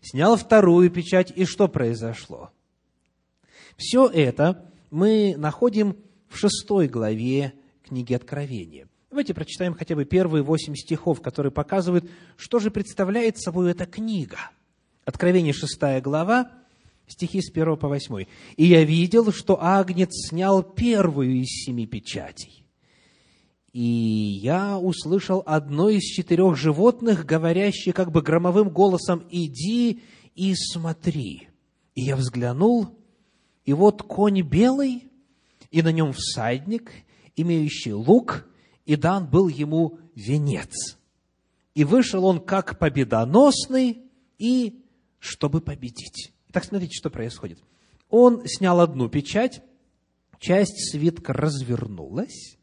Снял 0.01 0.37
вторую 0.37 0.89
печать, 0.89 1.33
и 1.35 1.43
что 1.43 1.67
произошло? 1.67 2.51
Все 3.75 4.07
это 4.07 4.70
мы 4.91 5.35
находим 5.37 5.95
в 6.27 6.37
шестой 6.37 6.87
главе 6.87 7.53
книги 7.83 8.13
Откровения. 8.13 8.87
Давайте 9.09 9.33
прочитаем 9.33 9.73
хотя 9.73 9.95
бы 9.95 10.05
первые 10.05 10.43
восемь 10.43 10.75
стихов, 10.75 11.21
которые 11.21 11.51
показывают, 11.51 12.09
что 12.37 12.59
же 12.59 12.71
представляет 12.71 13.39
собой 13.39 13.71
эта 13.71 13.85
книга. 13.85 14.37
Откровение 15.03 15.53
шестая 15.53 15.99
глава, 16.01 16.51
стихи 17.07 17.41
с 17.41 17.49
1 17.49 17.77
по 17.77 17.87
8. 17.87 18.25
«И 18.55 18.65
я 18.65 18.83
видел, 18.83 19.31
что 19.31 19.61
Агнец 19.61 20.29
снял 20.29 20.61
первую 20.61 21.41
из 21.41 21.47
семи 21.47 21.87
печатей. 21.87 22.65
И 23.73 23.81
я 23.81 24.77
услышал 24.77 25.43
одно 25.45 25.89
из 25.89 26.03
четырех 26.03 26.57
животных, 26.57 27.25
говорящее 27.25 27.93
как 27.93 28.11
бы 28.11 28.21
громовым 28.21 28.69
голосом, 28.69 29.23
«Иди 29.29 30.01
и 30.35 30.53
смотри». 30.55 31.47
И 31.95 32.01
я 32.03 32.15
взглянул, 32.15 33.00
и 33.65 33.73
вот 33.73 34.03
конь 34.03 34.41
белый, 34.41 35.09
и 35.69 35.81
на 35.81 35.91
нем 35.91 36.13
всадник, 36.13 36.91
имеющий 37.35 37.93
лук, 37.93 38.47
и 38.85 38.95
дан 38.95 39.29
был 39.29 39.47
ему 39.47 39.99
венец. 40.15 40.97
И 41.73 41.83
вышел 41.83 42.25
он 42.25 42.41
как 42.41 42.79
победоносный, 42.79 44.03
и 44.37 44.83
чтобы 45.19 45.61
победить. 45.61 46.33
Итак, 46.49 46.65
смотрите, 46.65 46.95
что 46.95 47.09
происходит. 47.09 47.59
Он 48.09 48.45
снял 48.45 48.81
одну 48.81 49.07
печать, 49.07 49.61
часть 50.39 50.91
свитка 50.91 51.31
развернулась, 51.31 52.57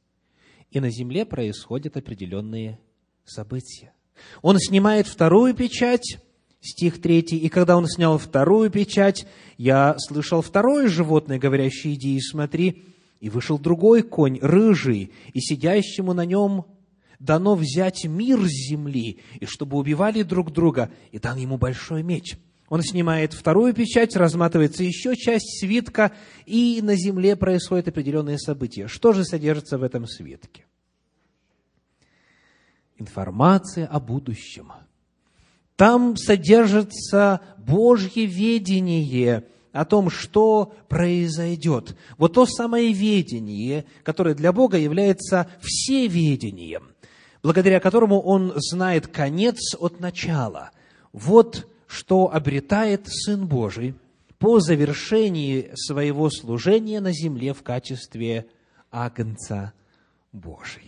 и 0.70 0.80
на 0.80 0.90
земле 0.90 1.24
происходят 1.24 1.96
определенные 1.96 2.78
события. 3.24 3.94
Он 4.42 4.58
снимает 4.58 5.06
вторую 5.06 5.54
печать, 5.54 6.18
стих 6.60 7.00
3, 7.00 7.20
«И 7.20 7.48
когда 7.48 7.76
он 7.76 7.86
снял 7.86 8.18
вторую 8.18 8.70
печать, 8.70 9.26
я 9.56 9.96
слышал 9.98 10.42
второе 10.42 10.88
животное, 10.88 11.38
говорящее, 11.38 11.94
иди 11.94 12.16
и 12.16 12.20
смотри, 12.20 12.84
и 13.20 13.30
вышел 13.30 13.58
другой 13.58 14.02
конь, 14.02 14.38
рыжий, 14.40 15.12
и 15.32 15.40
сидящему 15.40 16.12
на 16.12 16.24
нем 16.24 16.66
дано 17.18 17.54
взять 17.56 18.04
мир 18.04 18.40
с 18.40 18.70
земли, 18.70 19.18
и 19.40 19.46
чтобы 19.46 19.76
убивали 19.76 20.22
друг 20.22 20.52
друга, 20.52 20.90
и 21.10 21.18
дан 21.18 21.36
ему 21.36 21.58
большой 21.58 22.02
меч. 22.02 22.36
Он 22.68 22.82
снимает 22.82 23.32
вторую 23.32 23.72
печать, 23.72 24.14
разматывается 24.14 24.84
еще 24.84 25.16
часть 25.16 25.58
свитка, 25.58 26.12
и 26.44 26.80
на 26.82 26.96
земле 26.96 27.34
происходят 27.34 27.88
определенные 27.88 28.38
события. 28.38 28.88
Что 28.88 29.12
же 29.12 29.24
содержится 29.24 29.78
в 29.78 29.82
этом 29.82 30.06
свитке? 30.06 30.66
Информация 32.98 33.86
о 33.86 34.00
будущем. 34.00 34.72
Там 35.78 36.16
содержится 36.16 37.40
Божье 37.56 38.26
ведение 38.26 39.44
о 39.70 39.84
том, 39.84 40.10
что 40.10 40.74
произойдет. 40.88 41.96
Вот 42.16 42.32
то 42.32 42.46
самое 42.46 42.92
ведение, 42.92 43.84
которое 44.02 44.34
для 44.34 44.52
Бога 44.52 44.76
является 44.76 45.48
всеведением, 45.60 46.88
благодаря 47.44 47.78
которому 47.78 48.20
Он 48.20 48.54
знает 48.56 49.06
конец 49.06 49.76
от 49.78 50.00
начала. 50.00 50.72
Вот 51.12 51.68
что 51.86 52.28
обретает 52.34 53.06
Сын 53.06 53.46
Божий 53.46 53.94
по 54.40 54.58
завершении 54.58 55.70
своего 55.76 56.28
служения 56.28 57.00
на 57.00 57.12
земле 57.12 57.54
в 57.54 57.62
качестве 57.62 58.46
Агнца 58.90 59.72
Божия. 60.32 60.87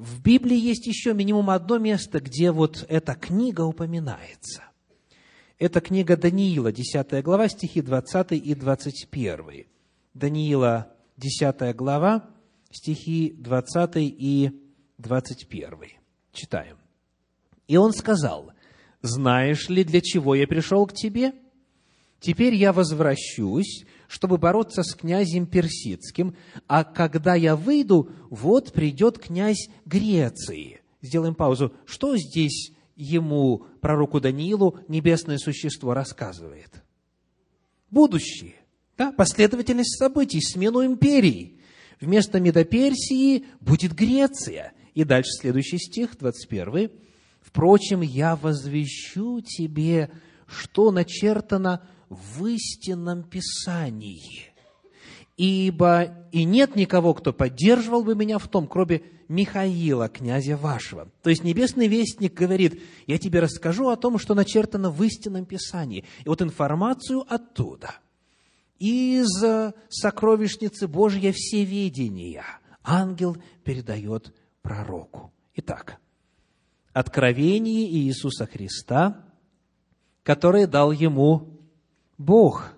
В 0.00 0.22
Библии 0.22 0.56
есть 0.56 0.86
еще 0.86 1.12
минимум 1.12 1.50
одно 1.50 1.76
место, 1.76 2.20
где 2.20 2.52
вот 2.52 2.86
эта 2.88 3.14
книга 3.14 3.60
упоминается. 3.66 4.62
Это 5.58 5.82
книга 5.82 6.16
Даниила, 6.16 6.72
10 6.72 7.22
глава, 7.22 7.48
стихи 7.48 7.82
20 7.82 8.32
и 8.32 8.54
21. 8.54 9.66
Даниила, 10.14 10.90
10 11.18 11.76
глава, 11.76 12.30
стихи 12.70 13.34
20 13.36 13.96
и 13.96 14.58
21. 14.96 15.78
Читаем. 16.32 16.78
«И 17.68 17.76
он 17.76 17.92
сказал, 17.92 18.52
знаешь 19.02 19.68
ли, 19.68 19.84
для 19.84 20.00
чего 20.00 20.34
я 20.34 20.46
пришел 20.46 20.86
к 20.86 20.94
тебе? 20.94 21.34
Теперь 22.20 22.54
я 22.54 22.72
возвращусь, 22.72 23.84
чтобы 24.10 24.38
бороться 24.38 24.82
с 24.82 24.96
князем 24.96 25.46
Персидским, 25.46 26.34
а 26.66 26.82
когда 26.82 27.36
я 27.36 27.54
выйду, 27.54 28.10
вот 28.28 28.72
придет 28.72 29.20
князь 29.20 29.68
Греции. 29.86 30.80
Сделаем 31.00 31.36
паузу. 31.36 31.72
Что 31.86 32.16
здесь 32.16 32.72
ему, 32.96 33.66
пророку 33.80 34.20
Даниилу, 34.20 34.80
небесное 34.88 35.38
существо 35.38 35.94
рассказывает? 35.94 36.82
Будущее. 37.88 38.56
Да? 38.98 39.12
Последовательность 39.12 39.96
событий, 39.96 40.40
смену 40.40 40.84
империи. 40.84 41.60
Вместо 42.00 42.40
Медоперсии 42.40 43.44
будет 43.60 43.94
Греция. 43.94 44.72
И 44.94 45.04
дальше 45.04 45.30
следующий 45.40 45.78
стих, 45.78 46.18
21. 46.18 46.90
Впрочем, 47.40 48.00
я 48.00 48.34
возвещу 48.34 49.40
тебе, 49.40 50.10
что 50.48 50.90
начертано 50.90 51.86
в 52.10 52.44
истинном 52.46 53.22
Писании. 53.22 54.52
Ибо 55.36 56.26
и 56.32 56.44
нет 56.44 56.76
никого, 56.76 57.14
кто 57.14 57.32
поддерживал 57.32 58.04
бы 58.04 58.14
меня 58.14 58.38
в 58.38 58.46
том, 58.48 58.66
кроме 58.66 59.02
Михаила, 59.28 60.08
князя 60.08 60.56
вашего. 60.56 61.08
То 61.22 61.30
есть 61.30 61.44
Небесный 61.44 61.86
Вестник 61.86 62.34
говорит, 62.34 62.82
я 63.06 63.16
тебе 63.16 63.40
расскажу 63.40 63.88
о 63.88 63.96
том, 63.96 64.18
что 64.18 64.34
начертано 64.34 64.90
в 64.90 65.02
истинном 65.02 65.46
Писании. 65.46 66.04
И 66.24 66.28
вот 66.28 66.42
информацию 66.42 67.24
оттуда, 67.26 67.94
из 68.78 69.28
сокровищницы 69.88 70.88
Божья 70.88 71.32
всеведения, 71.32 72.44
ангел 72.82 73.36
передает 73.64 74.34
пророку. 74.62 75.32
Итак, 75.54 75.98
откровение 76.92 77.88
Иисуса 77.88 78.46
Христа, 78.46 79.24
которое 80.22 80.66
дал 80.66 80.92
ему 80.92 81.59
Бог. 82.20 82.74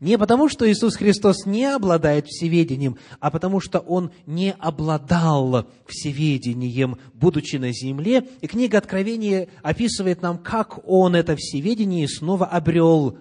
Не 0.00 0.18
потому, 0.18 0.48
что 0.48 0.68
Иисус 0.68 0.96
Христос 0.96 1.46
не 1.46 1.64
обладает 1.64 2.26
всеведением, 2.26 2.96
а 3.20 3.30
потому, 3.30 3.60
что 3.60 3.78
Он 3.78 4.10
не 4.26 4.52
обладал 4.58 5.68
всеведением, 5.86 6.96
будучи 7.14 7.56
на 7.56 7.70
земле. 7.70 8.26
И 8.40 8.48
книга 8.48 8.78
Откровения 8.78 9.48
описывает 9.62 10.22
нам, 10.22 10.38
как 10.38 10.80
Он 10.88 11.14
это 11.14 11.36
всеведение 11.36 12.08
снова 12.08 12.46
обрел, 12.46 13.18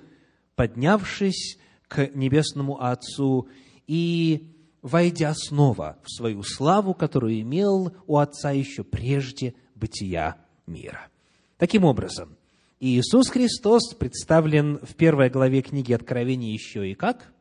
поднявшись 0.56 1.60
к 1.88 2.10
Небесному 2.16 2.84
Отцу 2.84 3.48
и 3.86 4.48
войдя 4.82 5.36
снова 5.36 5.98
в 6.04 6.10
свою 6.10 6.42
славу, 6.42 6.96
которую 6.96 7.40
имел 7.42 7.94
у 8.08 8.18
Отца 8.18 8.52
еще 8.52 8.84
прежде 8.84 9.54
бытия 9.76 10.38
мира. 10.66 11.10
Таким 11.58 11.84
образом, 11.84 12.39
Иисус 12.80 13.28
Христос 13.30 13.94
представлен 13.94 14.80
в 14.80 14.96
первой 14.96 15.30
главе 15.30 15.62
книги 15.62 15.92
Откровения 15.92 16.54
еще 16.54 16.90
и 16.90 16.96
как? 16.96 17.34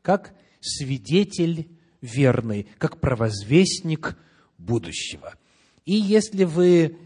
Как 0.00 0.34
свидетель 0.60 1.68
верный, 2.00 2.66
как 2.78 2.98
провозвестник 2.98 4.16
будущего. 4.56 5.34
И 5.84 5.94
если 5.94 6.44
вы 6.44 6.96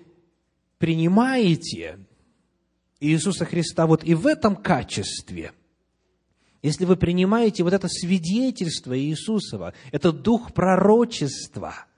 принимаете 0.78 1.98
Иисуса 3.00 3.44
Христа 3.44 3.86
вот 3.86 4.04
и 4.04 4.14
в 4.14 4.28
этом 4.28 4.54
качестве, 4.54 5.52
если 6.62 6.84
вы 6.84 6.96
принимаете 6.96 7.64
вот 7.64 7.72
это 7.72 7.88
свидетельство 7.88 8.96
Иисусова, 8.96 9.74
это 9.90 10.12
дух 10.12 10.54
пророчества– 10.54 11.86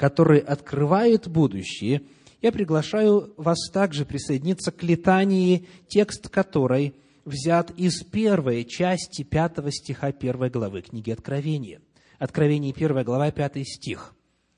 который 0.00 0.38
открывает 0.38 1.28
будущее, 1.28 2.00
я 2.42 2.52
приглашаю 2.52 3.32
вас 3.36 3.70
также 3.70 4.04
присоединиться 4.04 4.72
к 4.72 4.82
летании, 4.82 5.66
текст 5.88 6.28
которой 6.28 6.94
взят 7.24 7.70
из 7.76 8.02
первой 8.02 8.64
части 8.64 9.22
пятого 9.22 9.70
стиха 9.70 10.12
первой 10.12 10.50
главы 10.50 10.82
книги 10.82 11.10
Откровения. 11.10 11.80
Откровение 12.18 12.72
первая 12.72 13.04
глава, 13.04 13.30
пятый 13.30 13.64
стих. 13.64 14.14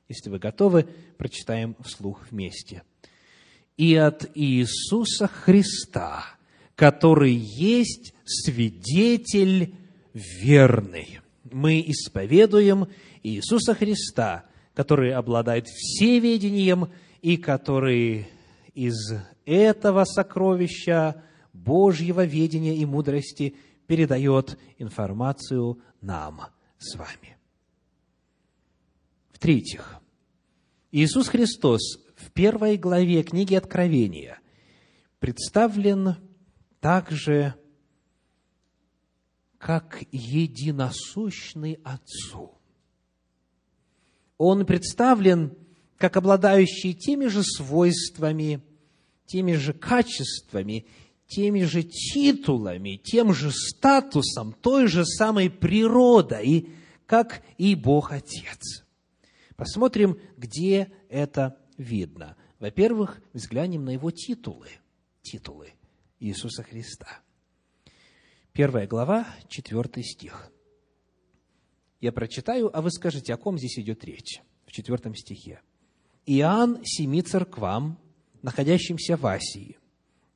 Если 0.09 0.31
вы 0.31 0.39
готовы, 0.39 0.87
прочитаем 1.17 1.77
вслух 1.85 2.21
вместе. 2.31 2.83
«И 3.77 3.95
от 3.95 4.31
Иисуса 4.35 5.27
Христа, 5.27 6.25
который 6.75 7.33
есть 7.33 8.15
свидетель 8.25 9.75
верный, 10.13 11.21
мы 11.51 11.81
исповедуем 11.81 12.89
Иисуса 13.23 13.75
Христа, 13.75 14.45
который 14.75 15.13
обладает 15.15 15.67
всеведением 15.69 16.91
и 17.23 17.39
который 17.39 18.29
из 18.75 19.15
этого 19.47 20.05
сокровища 20.05 21.25
Божьего 21.53 22.25
ведения 22.25 22.77
и 22.77 22.85
мудрости 22.85 23.57
передает 23.87 24.59
информацию 24.79 25.81
нам 26.01 26.43
с 26.79 26.97
вами. 26.97 27.39
В-третьих, 29.31 29.97
Иисус 30.91 31.29
Христос 31.29 31.99
в 32.17 32.31
первой 32.33 32.77
главе 32.77 33.23
книги 33.23 33.55
Откровения 33.55 34.39
представлен 35.19 36.17
также 36.81 37.55
как 39.59 40.03
единосущный 40.11 41.79
Отцу– 41.85 42.59
он 44.45 44.67
представлен 44.67 45.57
как 46.03 46.17
обладающий 46.17 46.95
теми 46.95 47.29
же 47.29 47.45
свойствами, 47.45 48.61
теми 49.25 49.53
же 49.53 49.73
качествами, 49.73 50.85
теми 51.29 51.63
же 51.63 51.85
титулами, 51.85 52.97
тем 52.97 53.33
же 53.33 53.53
статусом, 53.53 54.53
той 54.53 54.89
же 54.89 55.07
самой 55.07 55.49
природой, 55.49 56.71
как 57.07 57.45
и 57.57 57.77
Бог 57.77 58.11
Отец. 58.11 58.85
Посмотрим, 59.55 60.19
где 60.37 60.91
это 61.09 61.57
видно. 61.79 62.37
Во-первых, 62.59 63.23
взглянем 63.33 63.85
на 63.85 63.91
его 63.91 64.11
титулы. 64.11 64.71
Титулы 65.23 65.73
Иисуса 66.19 66.65
Христа. 66.65 67.21
Первая 68.53 68.89
глава, 68.89 69.29
четвертый 69.47 70.03
стих. 70.03 70.51
Я 72.01 72.11
прочитаю, 72.11 72.77
а 72.77 72.83
вы 72.83 72.91
скажете, 72.91 73.33
о 73.33 73.37
ком 73.37 73.57
здесь 73.57 73.79
идет 73.79 74.03
речь 74.03 74.41
в 74.67 74.73
четвертом 74.73 75.15
стихе. 75.15 75.61
«Иоанн 76.27 76.85
семи 76.85 77.23
церквам, 77.23 77.99
находящимся 78.43 79.17
в 79.17 79.27
Асии, 79.27 79.79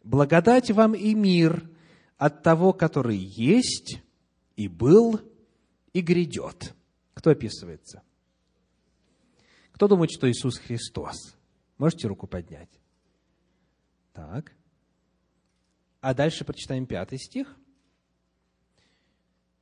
благодать 0.03 0.71
вам 0.71 0.95
и 0.95 1.15
мир 1.15 1.69
от 2.19 2.43
того, 2.43 2.73
который 2.73 3.17
есть 3.17 4.03
и 4.57 4.69
был 4.69 5.21
и 5.93 6.01
грядет». 6.01 6.75
Кто 7.15 7.31
описывается? 7.31 8.03
Кто 9.73 9.89
думает, 9.89 10.11
что 10.11 10.31
Иисус 10.31 10.59
Христос? 10.59 11.35
Можете 11.79 12.09
руку 12.09 12.27
поднять? 12.27 12.71
Так. 14.13 14.53
А 16.01 16.15
дальше 16.15 16.45
прочитаем 16.45 16.87
пятый 16.87 17.19
стих– 17.19 17.57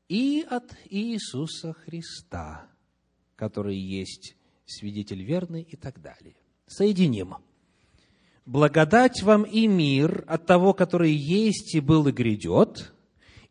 и 0.09 0.47
от 0.49 0.77
Иисуса 0.91 1.73
Христа, 1.73 2.69
который 3.37 3.77
есть 3.77 4.37
свидетель 4.67 5.23
верный 5.23 5.63
и 5.63 5.77
так 5.77 6.01
далее. 6.01 6.37
Соединим. 6.67 7.37
Благодать 8.47 9.23
вам 9.23 9.45
и 9.45 9.67
мир 9.67 10.25
от 10.27 10.47
того, 10.47 10.75
который 10.75 11.13
есть 11.13 11.75
и 11.75 11.81
был 11.81 12.07
и 12.09 12.13
грядет, 12.13 12.93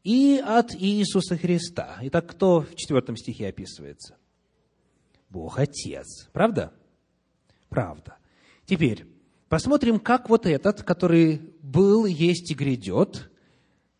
и 0.03 0.41
от 0.43 0.75
Иисуса 0.75 1.37
Христа. 1.37 1.97
Итак, 2.01 2.27
кто 2.27 2.61
в 2.61 2.75
четвертом 2.75 3.17
стихе 3.17 3.47
описывается? 3.47 4.17
Бог 5.29 5.57
Отец. 5.57 6.29
Правда? 6.31 6.73
Правда. 7.69 8.17
Теперь, 8.65 9.05
посмотрим, 9.49 9.99
как 9.99 10.29
вот 10.29 10.45
этот, 10.45 10.83
который 10.83 11.41
был, 11.61 12.05
есть 12.05 12.51
и 12.51 12.53
грядет, 12.53 13.31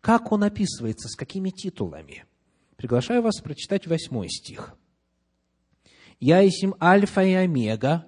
как 0.00 0.30
он 0.30 0.44
описывается, 0.44 1.08
с 1.08 1.16
какими 1.16 1.50
титулами. 1.50 2.24
Приглашаю 2.76 3.22
вас 3.22 3.40
прочитать 3.40 3.86
восьмой 3.86 4.28
стих. 4.28 4.76
«Я 6.24 6.40
есть 6.40 6.64
Альфа 6.80 7.20
и 7.20 7.34
Омега, 7.34 8.06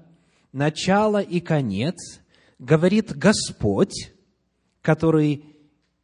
начало 0.51 1.21
и 1.21 1.39
конец, 1.39 2.23
говорит 2.59 3.15
Господь, 3.15 4.15
который 4.81 5.45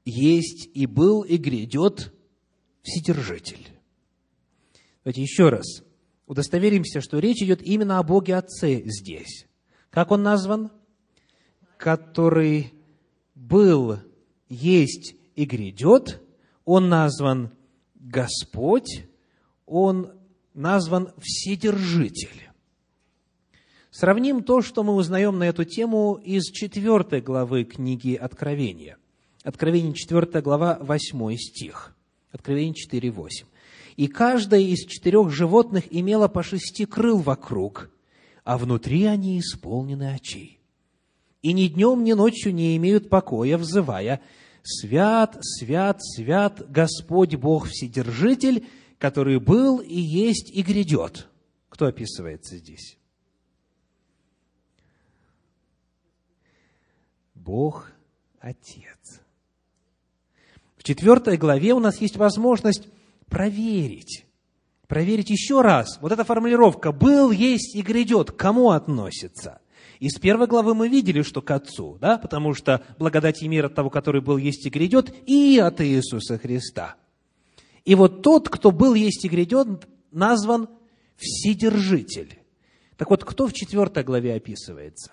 есть 0.05 0.69
и 0.75 0.85
был 0.85 1.23
и 1.23 1.39
грядет 1.39 2.13
Вседержитель. 2.83 3.67
Давайте 5.03 5.23
еще 5.23 5.49
раз 5.49 5.85
удостоверимся, 6.27 7.01
что 7.01 7.19
речь 7.19 7.41
идет 7.41 7.63
именно 7.63 7.99
о 7.99 8.03
Боге 8.03 8.37
Отце 8.37 8.83
здесь. 8.85 9.47
Как 9.89 10.11
он 10.11 10.23
назван? 10.23 10.71
Который 11.79 12.75
был, 13.35 14.01
есть 14.51 15.15
и 15.35 15.47
грядет. 15.47 16.21
Он 16.67 16.91
назван 16.91 17.55
Господь, 17.95 19.07
он 19.65 20.13
назван 20.55 21.13
Вседержитель. 21.19 22.51
Сравним 23.91 24.43
то, 24.43 24.63
что 24.63 24.83
мы 24.83 24.95
узнаем 24.95 25.39
на 25.39 25.45
эту 25.45 25.65
тему 25.65 26.15
из 26.15 26.45
четвертой 26.45 27.21
главы 27.21 27.65
книги 27.65 28.15
Откровения. 28.15 28.97
Откровение 29.45 29.93
4 29.93 30.41
глава, 30.41 30.79
8 30.81 31.37
стих. 31.37 31.95
Откровение 32.31 32.75
4, 32.75 33.11
8. 33.11 33.47
«И 33.97 34.07
каждое 34.07 34.61
из 34.61 34.87
четырех 34.87 35.31
животных 35.31 35.85
имело 35.91 36.29
по 36.29 36.43
шести 36.43 36.87
крыл 36.87 37.19
вокруг, 37.19 37.91
а 38.45 38.57
внутри 38.57 39.05
они 39.05 39.39
исполнены 39.39 40.15
очей. 40.15 40.59
И 41.43 41.53
ни 41.53 41.67
днем, 41.67 42.03
ни 42.03 42.13
ночью 42.15 42.55
не 42.55 42.77
имеют 42.77 43.11
покоя, 43.11 43.59
взывая, 43.59 44.23
«Свят, 44.63 45.37
свят, 45.43 45.99
свят 46.01 46.65
Господь 46.71 47.35
Бог 47.35 47.67
Вседержитель, 47.67 48.65
который 49.03 49.41
был 49.41 49.81
и 49.81 49.99
есть 49.99 50.49
и 50.49 50.63
грядет». 50.63 51.29
Кто 51.69 51.87
описывается 51.87 52.57
здесь? 52.57 52.97
Бог 57.35 57.91
Отец. 58.39 59.21
В 60.77 60.85
четвертой 60.85 61.37
главе 61.37 61.75
у 61.75 61.81
нас 61.81 62.01
есть 62.01 62.17
возможность 62.17 62.87
проверить, 63.27 64.25
проверить 64.87 65.31
еще 65.31 65.63
раз. 65.63 65.99
Вот 66.01 66.13
эта 66.13 66.23
формулировка 66.23 66.93
«был, 66.93 67.33
есть 67.33 67.75
и 67.75 67.83
грядет» 67.83 68.31
к 68.31 68.37
кому 68.37 68.71
относится? 68.71 69.61
Из 69.99 70.17
первой 70.21 70.47
главы 70.47 70.77
мы 70.77 70.89
видели, 70.89 71.23
что 71.23 71.43
к 71.43 71.51
Отцу, 71.51 71.99
да, 72.01 72.19
потому 72.19 72.55
что 72.55 72.85
благодать 73.01 73.43
и 73.43 73.49
мир 73.49 73.67
от 73.67 73.75
того, 73.75 73.91
который 73.91 74.21
был, 74.21 74.37
есть 74.37 74.65
и 74.65 74.71
грядет, 74.71 75.13
и 75.27 75.59
от 75.59 75.81
Иисуса 75.81 76.39
Христа. 76.39 76.97
И 77.85 77.95
вот 77.95 78.23
тот, 78.23 78.49
кто 78.49 78.71
был, 78.71 78.95
есть 78.95 79.25
и 79.25 79.29
грядет, 79.29 79.89
назван 80.11 80.69
Вседержитель. 81.17 82.39
Так 82.97 83.11
вот, 83.11 83.25
кто 83.25 83.47
в 83.47 83.53
четвертой 83.53 84.05
главе 84.05 84.35
описывается? 84.35 85.13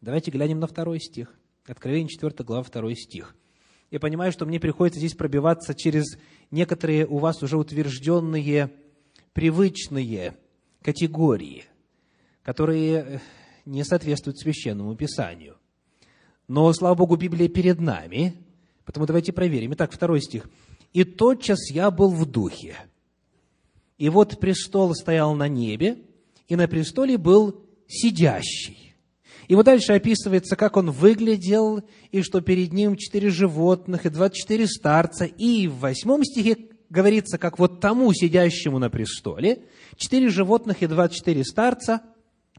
Давайте 0.00 0.30
глянем 0.30 0.60
на 0.60 0.66
второй 0.66 1.00
стих. 1.00 1.34
Откровение 1.66 2.08
4 2.08 2.32
глава, 2.44 2.62
второй 2.62 2.94
стих. 2.94 3.34
Я 3.90 4.00
понимаю, 4.00 4.32
что 4.32 4.46
мне 4.46 4.60
приходится 4.60 4.98
здесь 4.98 5.14
пробиваться 5.14 5.74
через 5.74 6.18
некоторые 6.50 7.06
у 7.06 7.18
вас 7.18 7.42
уже 7.42 7.56
утвержденные, 7.56 8.72
привычные 9.32 10.36
категории, 10.82 11.64
которые 12.42 12.94
э, 12.94 13.18
не 13.64 13.84
соответствуют 13.84 14.38
священному 14.38 14.96
писанию. 14.96 15.56
Но, 16.48 16.72
слава 16.72 16.94
Богу, 16.94 17.16
Библия 17.16 17.48
перед 17.48 17.80
нами, 17.80 18.34
потому 18.84 19.06
давайте 19.06 19.32
проверим. 19.32 19.74
Итак, 19.74 19.92
второй 19.92 20.20
стих. 20.20 20.48
«И 20.96 21.04
тотчас 21.04 21.70
я 21.70 21.90
был 21.90 22.10
в 22.10 22.24
духе, 22.24 22.74
и 23.98 24.08
вот 24.08 24.40
престол 24.40 24.94
стоял 24.94 25.34
на 25.34 25.46
небе, 25.46 25.98
и 26.48 26.56
на 26.56 26.68
престоле 26.68 27.18
был 27.18 27.60
сидящий, 27.86 28.94
и 29.46 29.54
вот 29.54 29.66
дальше 29.66 29.92
описывается, 29.92 30.56
как 30.56 30.78
он 30.78 30.90
выглядел, 30.90 31.82
и 32.12 32.22
что 32.22 32.40
перед 32.40 32.72
ним 32.72 32.96
четыре 32.96 33.28
животных 33.28 34.06
и 34.06 34.08
двадцать 34.08 34.38
четыре 34.38 34.66
старца. 34.66 35.26
И 35.26 35.68
в 35.68 35.80
восьмом 35.80 36.24
стихе 36.24 36.56
говорится, 36.88 37.36
как 37.36 37.58
вот 37.58 37.78
тому, 37.78 38.14
сидящему 38.14 38.78
на 38.78 38.88
престоле, 38.88 39.64
четыре 39.98 40.30
животных 40.30 40.82
и 40.82 40.86
двадцать 40.86 41.18
четыре 41.18 41.44
старца 41.44 42.00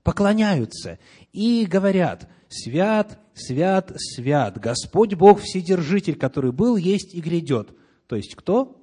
поклоняются 0.03 0.99
и 1.33 1.65
говорят, 1.65 2.29
«Свят, 2.49 3.19
свят, 3.33 3.93
свят, 3.97 4.59
Господь 4.59 5.15
Бог 5.15 5.41
Вседержитель, 5.41 6.17
который 6.17 6.51
был, 6.51 6.77
есть 6.77 7.15
и 7.15 7.19
грядет». 7.19 7.71
То 8.07 8.15
есть 8.15 8.35
кто? 8.35 8.81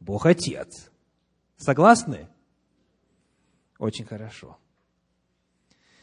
Бог 0.00 0.26
Отец. 0.26 0.90
Согласны? 1.56 2.28
Очень 3.78 4.06
хорошо. 4.06 4.58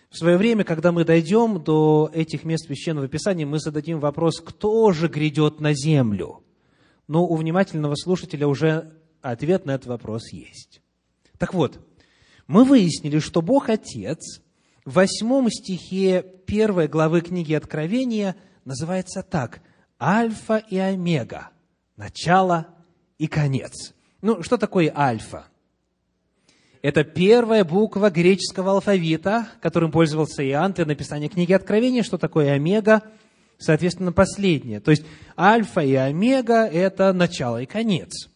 В 0.09 0.17
свое 0.17 0.37
время, 0.37 0.63
когда 0.63 0.91
мы 0.91 1.03
дойдем 1.03 1.61
до 1.61 2.09
этих 2.13 2.43
мест 2.43 2.65
Священного 2.65 3.07
Писания, 3.07 3.45
мы 3.45 3.59
зададим 3.59 3.99
вопрос, 3.99 4.39
кто 4.39 4.91
же 4.91 5.07
грядет 5.09 5.59
на 5.59 5.73
землю? 5.73 6.43
Но 7.07 7.25
у 7.25 7.35
внимательного 7.35 7.95
слушателя 7.95 8.47
уже 8.47 8.93
ответ 9.21 9.65
на 9.65 9.71
этот 9.71 9.87
вопрос 9.87 10.31
есть. 10.31 10.81
Так 11.37 11.53
вот, 11.53 11.85
мы 12.47 12.63
выяснили, 12.63 13.19
что 13.19 13.41
Бог 13.41 13.69
Отец 13.69 14.41
в 14.85 14.93
восьмом 14.93 15.49
стихе 15.51 16.23
первой 16.45 16.87
главы 16.87 17.21
книги 17.21 17.53
Откровения 17.53 18.35
называется 18.63 19.23
так– 19.23 19.61
Альфа 19.99 20.57
и 20.57 20.77
Омега, 20.77 21.49
начало 21.97 22.67
и 23.17 23.27
конец. 23.27 23.93
Ну, 24.21 24.41
что 24.43 24.57
такое 24.57 24.93
Альфа? 24.95 25.47
Это 26.81 27.03
первая 27.03 27.65
буква 27.65 28.09
греческого 28.09 28.71
алфавита, 28.71 29.49
которым 29.61 29.91
пользовался 29.91 30.47
Иоанн 30.47 30.73
для 30.73 30.85
написания 30.85 31.27
книги 31.27 31.51
Откровения. 31.51 32.03
Что 32.03 32.17
такое 32.17 32.53
омега? 32.53 33.03
Соответственно, 33.57 34.11
последнее. 34.11 34.79
То 34.79 34.91
есть 34.91 35.03
альфа 35.37 35.81
и 35.81 35.95
омега– 35.95 36.65
это 36.71 37.11
начало 37.13 37.61
и 37.61 37.65
конец. 37.65 38.29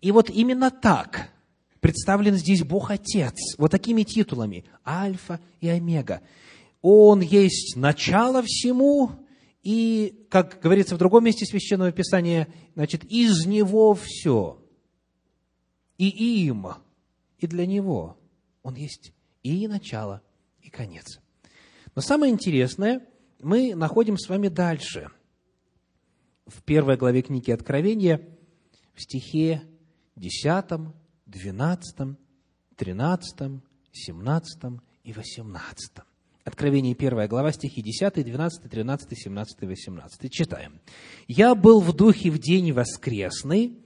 И 0.00 0.10
вот 0.10 0.30
именно 0.30 0.70
так 0.70 1.28
представлен 1.80 2.34
здесь 2.34 2.64
Бог 2.64 2.90
Отец, 2.90 3.34
вот 3.58 3.70
такими 3.70 4.02
титулами– 4.02 4.64
альфа 4.86 5.38
и 5.60 5.68
омега. 5.68 6.22
Он 6.80 7.20
есть 7.20 7.76
начало 7.76 8.42
всему, 8.42 9.10
и, 9.62 10.26
как 10.30 10.60
говорится 10.60 10.94
в 10.94 10.98
другом 10.98 11.24
месте 11.24 11.44
Священного 11.44 11.92
Писания, 11.92 12.48
значит, 12.74 13.04
из 13.04 13.46
Него 13.46 13.94
все. 13.94 14.62
И 15.96 16.08
им 16.46 16.68
и 17.38 17.46
для 17.46 17.66
него. 17.66 18.18
Он 18.62 18.74
есть 18.74 19.12
и 19.42 19.66
начало, 19.66 20.22
и 20.60 20.68
конец. 20.68 21.20
Но 21.94 22.02
самое 22.02 22.32
интересное, 22.32 23.06
мы 23.40 23.74
находим 23.74 24.18
с 24.18 24.28
вами 24.28 24.48
дальше. 24.48 25.10
В 26.46 26.62
первой 26.62 26.96
главе 26.96 27.22
книги 27.22 27.50
Откровения, 27.50 28.26
в 28.94 29.02
стихе 29.02 29.62
10, 30.16 30.92
12, 31.26 32.16
13, 32.76 33.62
17 33.92 34.62
и 35.04 35.12
18. 35.12 36.07
Откровение 36.48 36.96
1 36.98 37.28
глава, 37.28 37.52
стихи 37.52 37.82
10, 37.82 38.24
12, 38.24 38.70
13, 38.70 39.18
17 39.18 39.56
и 39.60 39.66
18. 39.66 40.32
Читаем. 40.32 40.80
«Я 41.26 41.54
был 41.54 41.82
в 41.82 41.92
духе 41.92 42.30
в 42.30 42.38
день 42.38 42.72
воскресный, 42.72 43.76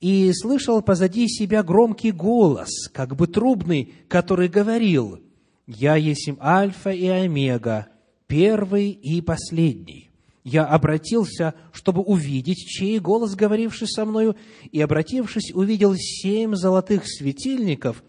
и 0.00 0.32
слышал 0.34 0.82
позади 0.82 1.28
себя 1.28 1.62
громкий 1.62 2.10
голос, 2.10 2.88
как 2.92 3.14
бы 3.14 3.28
трубный, 3.28 3.94
который 4.08 4.48
говорил, 4.48 5.20
«Я 5.68 5.94
есть 5.94 6.28
Альфа 6.40 6.90
и 6.90 7.06
Омега, 7.06 7.86
первый 8.26 8.90
и 8.90 9.20
последний». 9.20 10.10
Я 10.42 10.64
обратился, 10.64 11.54
чтобы 11.70 12.02
увидеть, 12.02 12.66
чей 12.66 12.98
голос, 12.98 13.36
говоривший 13.36 13.86
со 13.86 14.04
мною, 14.04 14.34
и, 14.72 14.80
обратившись, 14.80 15.52
увидел 15.54 15.94
семь 15.94 16.56
золотых 16.56 17.04
светильников, 17.06 18.02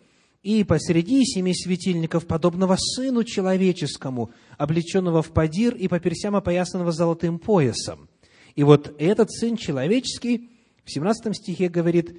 и 0.43 0.63
посреди 0.63 1.25
семи 1.25 1.55
светильников, 1.55 2.27
подобного 2.27 2.77
Сыну 2.77 3.23
Человеческому, 3.23 4.31
облеченного 4.57 5.23
в 5.23 5.31
подир 5.31 5.75
и 5.75 5.87
по 5.87 5.99
персям 5.99 6.35
опоясанного 6.35 6.91
золотым 6.91 7.39
поясом. 7.39 8.07
И 8.55 8.63
вот 8.63 8.93
этот 8.99 9.31
Сын 9.31 9.57
Человеческий– 9.57 10.49
в 10.83 10.91
17 10.91 11.35
стихе 11.35 11.69
говорит, 11.69 12.15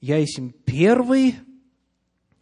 «Я 0.00 0.16
есмь 0.16 0.50
первый», 0.64 1.36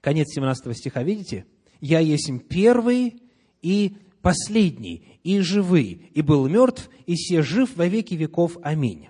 конец 0.01 0.29
17 0.35 0.77
стиха, 0.77 1.03
видите? 1.03 1.47
«Я 1.81 2.01
есмь 2.01 2.39
первый 2.39 3.23
и 3.61 3.97
последний 4.23 5.21
и 5.23 5.41
живый, 5.41 6.11
и 6.15 6.23
был 6.23 6.49
мертв, 6.49 6.89
и 7.07 7.15
все 7.15 7.43
жив 7.43 7.77
во 7.77 7.87
веки 7.87 8.15
веков. 8.15 8.57
Аминь. 8.63 9.09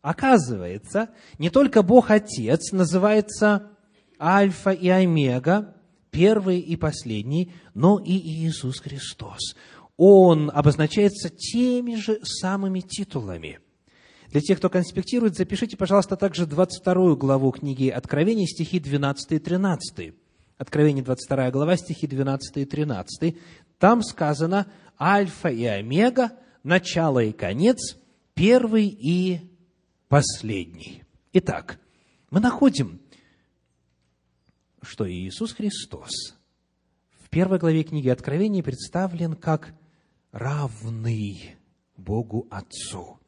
Оказывается, 0.00 1.10
не 1.38 1.50
только 1.50 1.82
Бог 1.82 2.10
Отец 2.10 2.72
называется 2.72 3.72
Альфа 4.20 4.70
и 4.70 4.88
Омега, 4.88 5.74
первый 6.10 6.60
и 6.60 6.76
последний, 6.76 7.52
но 7.74 7.98
и 7.98 8.12
Иисус 8.12 8.80
Христос. 8.80 9.56
Он 9.96 10.50
обозначается 10.52 11.28
теми 11.28 11.96
же 11.96 12.20
самыми 12.22 12.80
титулами. 12.80 13.58
Для 14.30 14.40
тех, 14.40 14.58
кто 14.58 14.68
конспектирует, 14.68 15.36
запишите, 15.36 15.76
пожалуйста, 15.76 16.16
также 16.16 16.46
22 16.46 17.16
главу 17.16 17.50
книги 17.50 17.88
Откровения, 17.88 18.46
стихи 18.46 18.78
12 18.78 19.32
и 19.32 19.38
13. 19.38 20.14
Откровение 20.58 21.02
22 21.02 21.50
глава, 21.50 21.76
стихи 21.76 22.06
12 22.06 22.58
и 22.58 22.64
13. 22.64 23.36
Там 23.78 24.02
сказано 24.02 24.66
«Альфа 25.00 25.48
и 25.48 25.64
Омега, 25.64 26.32
начало 26.62 27.20
и 27.20 27.32
конец, 27.32 27.96
первый 28.34 28.86
и 28.88 29.40
последний». 30.08 31.04
Итак, 31.32 31.78
мы 32.30 32.40
находим, 32.40 33.00
что 34.82 35.10
Иисус 35.10 35.52
Христос 35.52 36.36
в 37.28 37.30
первой 37.30 37.58
главе 37.58 37.82
книги 37.82 38.08
Откровения 38.08 38.62
представлен 38.62 39.34
как 39.34 39.74
равный 40.32 41.56
Богу 41.96 42.46
Отцу, 42.50 43.18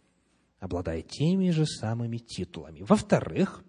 обладая 0.58 1.02
теми 1.02 1.50
же 1.50 1.66
самыми 1.66 2.18
титулами. 2.18 2.80
Во-вторых, 2.80 3.62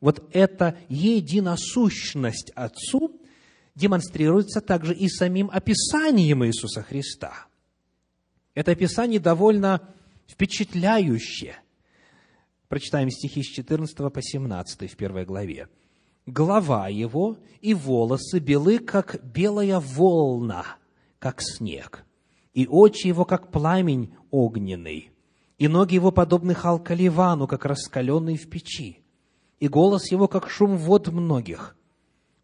вот 0.00 0.28
эта 0.32 0.76
единосущность 0.88 2.50
Отцу 2.54 3.20
демонстрируется 3.74 4.60
также 4.60 4.94
и 4.94 5.08
самим 5.08 5.50
описанием 5.50 6.44
Иисуса 6.44 6.82
Христа. 6.82 7.46
Это 8.54 8.72
описание 8.72 9.20
довольно 9.20 9.88
впечатляющее. 10.28 11.56
Прочитаем 12.68 13.10
стихи 13.10 13.42
с 13.42 13.46
14 13.46 13.96
по 13.96 14.22
17 14.22 14.90
в 14.90 14.96
первой 14.96 15.24
главе. 15.24 15.68
«Голова 16.26 16.88
его 16.88 17.38
и 17.60 17.74
волосы 17.74 18.38
белы, 18.38 18.78
как 18.78 19.20
белая 19.24 19.80
волна, 19.80 20.64
как 21.18 21.42
снег, 21.42 22.04
и 22.54 22.66
очи 22.66 23.06
его, 23.06 23.24
как 23.24 23.50
пламень 23.50 24.14
огненный, 24.30 25.10
и 25.58 25.68
ноги 25.68 25.94
его 25.94 26.10
подобны 26.10 26.54
халкаливану, 26.54 27.46
как 27.46 27.64
раскаленный 27.64 28.36
в 28.36 28.48
печи, 28.48 29.02
и 29.58 29.68
голос 29.68 30.10
его, 30.10 30.28
как 30.28 30.48
шум 30.48 30.76
вод 30.76 31.08
многих. 31.08 31.76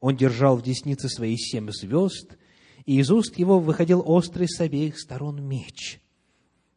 Он 0.00 0.16
держал 0.16 0.56
в 0.56 0.62
деснице 0.62 1.08
свои 1.08 1.36
семь 1.36 1.70
звезд, 1.70 2.36
и 2.84 2.98
из 2.98 3.10
уст 3.10 3.38
его 3.38 3.58
выходил 3.58 4.02
острый 4.04 4.48
с 4.48 4.60
обеих 4.60 4.98
сторон 4.98 5.42
меч. 5.42 6.00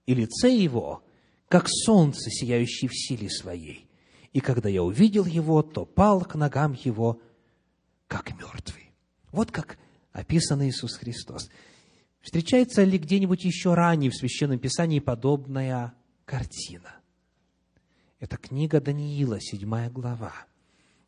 И 0.06 0.16
лице 0.16 0.56
его, 0.56 1.04
как 1.50 1.68
солнце, 1.68 2.32
сияющее 2.32 2.90
в 2.90 2.96
силе 2.96 3.30
своей. 3.30 3.89
И 4.34 4.42
когда 4.42 4.70
я 4.70 4.84
увидел 4.84 5.26
его, 5.26 5.64
то 5.64 5.86
пал 5.86 6.22
к 6.22 6.36
ногам 6.36 6.74
его, 6.74 7.20
как 8.08 8.38
мертвый. 8.38 8.92
Вот 9.32 9.52
как 9.52 9.78
описан 10.12 10.64
Иисус 10.64 10.96
Христос. 10.96 11.50
Встречается 12.22 12.84
ли 12.84 12.98
где-нибудь 12.98 13.44
еще 13.44 13.74
ранее 13.74 14.12
в 14.12 14.16
Священном 14.16 14.60
Писании 14.60 15.00
подобная 15.00 15.94
картина? 16.26 16.96
Это 18.20 18.38
книга 18.38 18.82
Даниила, 18.82 19.40
седьмая 19.40 19.90
глава. 19.90 20.34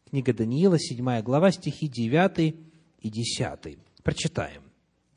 Книга 0.10 0.34
Даниила, 0.34 0.80
седьмая 0.80 1.22
глава, 1.22 1.52
стихи 1.52 1.88
9 1.88 2.56
и 3.00 3.10
10. 3.10 3.78
Прочитаем. 4.04 4.64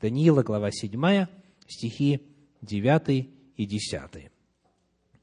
Даниила, 0.01 0.43
глава 0.43 0.71
7, 0.71 1.27
стихи 1.67 2.21
9 2.61 3.29
и 3.57 3.65
10. 3.65 4.31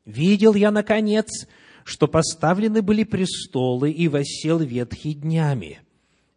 «Видел 0.05 0.55
я, 0.55 0.71
наконец, 0.71 1.47
что 1.85 2.09
поставлены 2.09 2.83
были 2.83 3.05
престолы, 3.05 3.91
и 3.91 4.09
восел 4.09 4.59
ветхий 4.59 5.15
днями. 5.15 5.81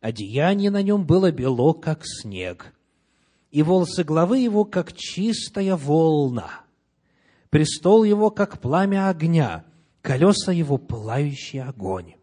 Одеяние 0.02 0.72
на 0.72 0.82
нем 0.82 1.06
было 1.06 1.32
бело, 1.32 1.74
как 1.74 2.02
снег, 2.06 2.74
и 3.52 3.64
волосы 3.64 4.04
главы 4.04 4.40
его, 4.40 4.66
как 4.66 4.94
чистая 4.94 5.76
волна. 5.76 6.62
Престол 7.50 8.04
его, 8.04 8.30
как 8.30 8.60
пламя 8.60 9.10
огня, 9.10 9.66
колеса 10.02 10.52
его, 10.52 10.78
пылающий 10.78 11.62
огонь. 11.62 12.16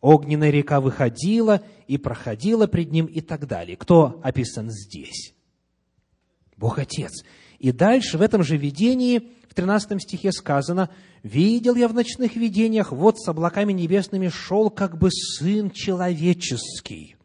Огненная 0.00 0.50
река 0.50 0.82
выходила 0.82 1.62
и 1.86 1.96
проходила 1.96 2.66
пред 2.66 2.92
ним 2.92 3.06
и 3.06 3.22
так 3.22 3.46
далее. 3.46 3.76
Кто 3.76 4.20
описан 4.22 4.70
здесь? 4.70 5.34
Бог 6.58 6.78
Отец. 6.78 7.24
И 7.64 7.72
дальше 7.72 8.18
в 8.18 8.20
этом 8.20 8.42
же 8.42 8.58
видении, 8.58 9.30
в 9.48 9.54
13 9.54 9.98
стихе 10.02 10.32
сказано, 10.32 10.90
«Видел 11.22 11.76
я 11.76 11.88
в 11.88 11.94
ночных 11.94 12.36
видениях, 12.36 12.92
вот 12.92 13.18
с 13.18 13.26
облаками 13.26 13.72
небесными 13.72 14.28
шел 14.28 14.68
как 14.68 14.98
бы 14.98 15.10
Сын 15.10 15.70
Человеческий, 15.70 17.16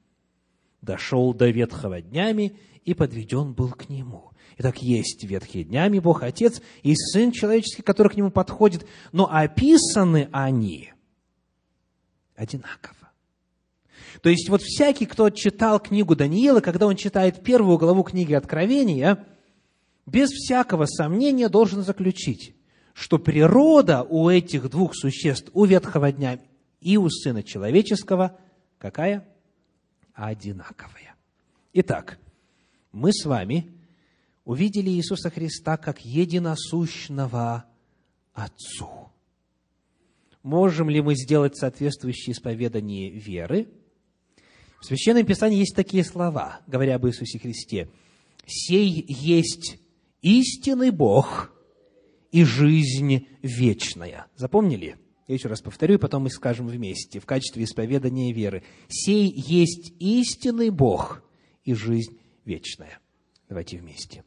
дошел 0.81 1.33
до 1.33 1.49
ветхого 1.49 1.99
днями 1.99 2.55
и 2.85 2.93
подведен 2.93 3.51
был 3.51 3.71
к 3.71 3.89
Нему». 3.89 4.31
Итак, 4.57 4.81
есть 4.81 5.25
ветхие 5.25 5.65
днями 5.65 5.99
Бог 5.99 6.23
Отец 6.23 6.61
и 6.83 6.95
Сын 6.95 7.33
Человеческий, 7.33 7.81
который 7.81 8.07
к 8.07 8.15
Нему 8.15 8.31
подходит, 8.31 8.85
но 9.11 9.29
описаны 9.29 10.29
они 10.31 10.93
одинаково. 12.37 12.95
То 14.21 14.29
есть, 14.29 14.47
вот 14.47 14.61
всякий, 14.61 15.05
кто 15.05 15.29
читал 15.31 15.81
книгу 15.81 16.15
Даниила, 16.15 16.61
когда 16.61 16.87
он 16.87 16.95
читает 16.95 17.43
первую 17.43 17.77
главу 17.77 18.03
книги 18.03 18.31
Откровения, 18.31 19.25
без 20.09 20.29
всякого 20.29 20.85
сомнения 20.85 21.49
должен 21.49 21.83
заключить, 21.83 22.55
что 22.93 23.19
природа 23.19 24.03
у 24.03 24.29
этих 24.29 24.69
двух 24.69 24.95
существ, 24.95 25.49
у 25.53 25.65
ветхого 25.65 26.11
дня 26.11 26.39
и 26.81 26.97
у 26.97 27.09
Сына 27.09 27.43
Человеческого, 27.43 28.37
какая? 28.77 29.27
Одинаковая. 30.13 31.15
Итак, 31.73 32.19
мы 32.91 33.13
с 33.13 33.25
вами 33.25 33.71
увидели 34.43 34.89
Иисуса 34.89 35.29
Христа 35.29 35.77
как 35.77 36.03
единосущного 36.03 37.65
Отцу. 38.33 39.11
Можем 40.41 40.89
ли 40.89 41.01
мы 41.01 41.15
сделать 41.15 41.57
соответствующее 41.57 42.33
исповедание 42.33 43.11
веры? 43.11 43.67
В 44.79 44.85
Священном 44.85 45.25
Писании 45.25 45.59
есть 45.59 45.75
такие 45.75 46.03
слова, 46.03 46.61
говоря 46.65 46.95
об 46.95 47.05
Иисусе 47.05 47.37
Христе. 47.37 47.89
«Сей 48.47 49.05
есть 49.07 49.77
истинный 50.21 50.91
Бог 50.91 51.51
и 52.31 52.43
жизнь 52.43 53.27
вечная». 53.41 54.27
Запомнили? 54.35 54.97
Я 55.27 55.35
еще 55.35 55.47
раз 55.47 55.61
повторю, 55.61 55.95
и 55.95 55.99
потом 55.99 56.23
мы 56.23 56.31
скажем 56.31 56.67
вместе 56.67 57.19
в 57.19 57.25
качестве 57.25 57.63
исповедания 57.63 58.33
веры. 58.33 58.63
«Сей 58.87 59.31
есть 59.31 59.93
истинный 59.99 60.71
Бог 60.71 61.23
и 61.63 61.73
жизнь 61.73 62.17
вечная». 62.45 62.99
Давайте 63.47 63.77
вместе. 63.77 64.23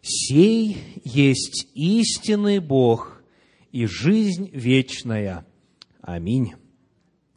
«Сей 0.00 0.78
есть 1.04 1.68
истинный 1.74 2.58
Бог 2.58 3.22
и 3.70 3.84
жизнь 3.86 4.50
вечная». 4.52 5.46
Аминь. 6.00 6.54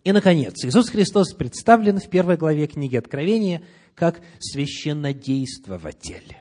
И, 0.03 0.11
наконец, 0.11 0.63
Иисус 0.63 0.89
Христос 0.89 1.33
представлен 1.33 1.99
в 1.99 2.09
первой 2.09 2.37
главе 2.37 2.67
книги 2.67 2.95
Откровения 2.95 3.63
как 3.95 4.21
священнодействователь. 4.39 6.37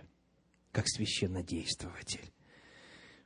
Как 0.73 0.89
священнодействователь. 0.89 2.33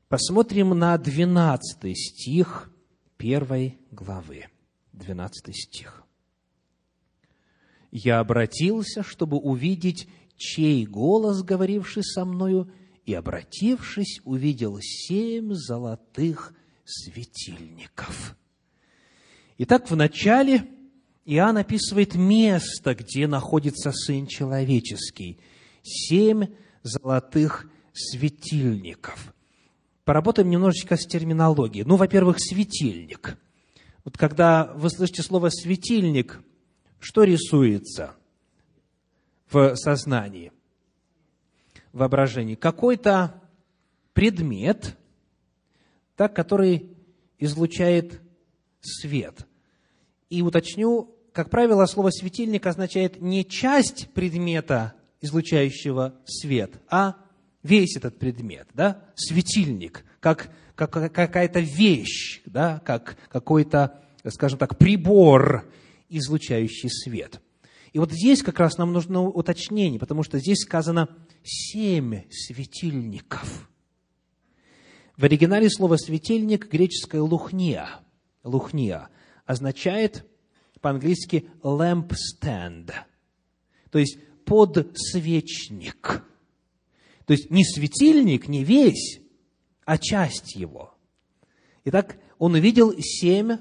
Посмотрим 0.08 0.70
на 0.70 0.98
12 0.98 1.96
стих 1.96 2.70
первой 3.16 3.78
главы. 3.92 4.46
12 4.92 5.54
стих. 5.54 6.02
«Я 7.92 8.18
обратился, 8.18 9.02
чтобы 9.04 9.38
увидеть, 9.38 10.08
чей 10.36 10.84
голос, 10.86 11.42
говоривший 11.42 12.02
со 12.02 12.24
мною, 12.24 12.70
и, 13.04 13.14
обратившись, 13.14 14.20
увидел 14.24 14.78
семь 14.80 15.54
золотых 15.54 16.52
светильников». 16.84 18.36
Итак, 19.58 19.88
в 19.88 19.94
начале 19.96 20.68
Иоанн 21.24 21.58
описывает 21.58 22.16
место, 22.16 22.94
где 22.94 23.26
находится 23.26 23.92
Сын 23.92 24.26
Человеческий. 24.26 25.38
Семь 25.82 26.48
золотых 26.86 27.68
светильников. 27.92 29.34
Поработаем 30.04 30.50
немножечко 30.50 30.96
с 30.96 31.06
терминологией. 31.06 31.84
Ну, 31.84 31.96
во-первых, 31.96 32.36
светильник. 32.38 33.36
Вот 34.04 34.16
когда 34.16 34.72
вы 34.74 34.88
слышите 34.90 35.22
слово 35.22 35.48
«светильник», 35.48 36.40
что 37.00 37.24
рисуется 37.24 38.14
в 39.50 39.74
сознании, 39.74 40.52
в 41.92 41.98
воображении? 41.98 42.54
Какой-то 42.54 43.42
предмет, 44.12 44.96
так, 46.14 46.34
который 46.36 46.96
излучает 47.38 48.20
свет. 48.80 49.46
И 50.30 50.42
уточню, 50.42 51.14
как 51.32 51.50
правило, 51.50 51.84
слово 51.86 52.10
«светильник» 52.10 52.66
означает 52.66 53.20
не 53.20 53.44
часть 53.44 54.08
предмета, 54.14 54.94
излучающего 55.20 56.14
свет, 56.26 56.80
а 56.88 57.16
весь 57.62 57.96
этот 57.96 58.18
предмет, 58.18 58.68
да, 58.74 59.04
светильник, 59.14 60.04
как, 60.20 60.50
как 60.74 60.92
какая-то 60.92 61.60
вещь, 61.60 62.42
да, 62.46 62.80
как 62.84 63.16
какой-то, 63.28 64.02
скажем 64.28 64.58
так, 64.58 64.78
прибор, 64.78 65.70
излучающий 66.08 66.90
свет. 66.90 67.40
И 67.92 67.98
вот 67.98 68.12
здесь 68.12 68.42
как 68.42 68.60
раз 68.60 68.76
нам 68.76 68.92
нужно 68.92 69.22
уточнение, 69.22 69.98
потому 69.98 70.22
что 70.22 70.38
здесь 70.38 70.58
сказано 70.58 71.08
семь 71.42 72.22
светильников. 72.30 73.70
В 75.16 75.24
оригинале 75.24 75.70
слово 75.70 75.96
«светильник» 75.96 76.70
греческое 76.70 77.22
«лухния». 77.22 77.88
«Лухния» 78.44 79.08
означает 79.46 80.26
по-английски 80.82 81.48
lamp 81.62 82.12
stand, 82.12 82.92
то 83.90 83.98
есть 83.98 84.18
подсвечник. 84.46 86.24
То 87.26 87.32
есть 87.32 87.50
не 87.50 87.64
светильник, 87.64 88.48
не 88.48 88.64
весь, 88.64 89.20
а 89.84 89.98
часть 89.98 90.54
его. 90.54 90.94
Итак, 91.84 92.16
он 92.38 92.54
увидел 92.54 92.94
семь 92.98 93.58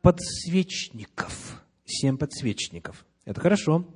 подсвечников. 0.00 1.62
Семь 1.84 2.16
подсвечников. 2.16 3.04
Это 3.24 3.40
хорошо. 3.40 3.86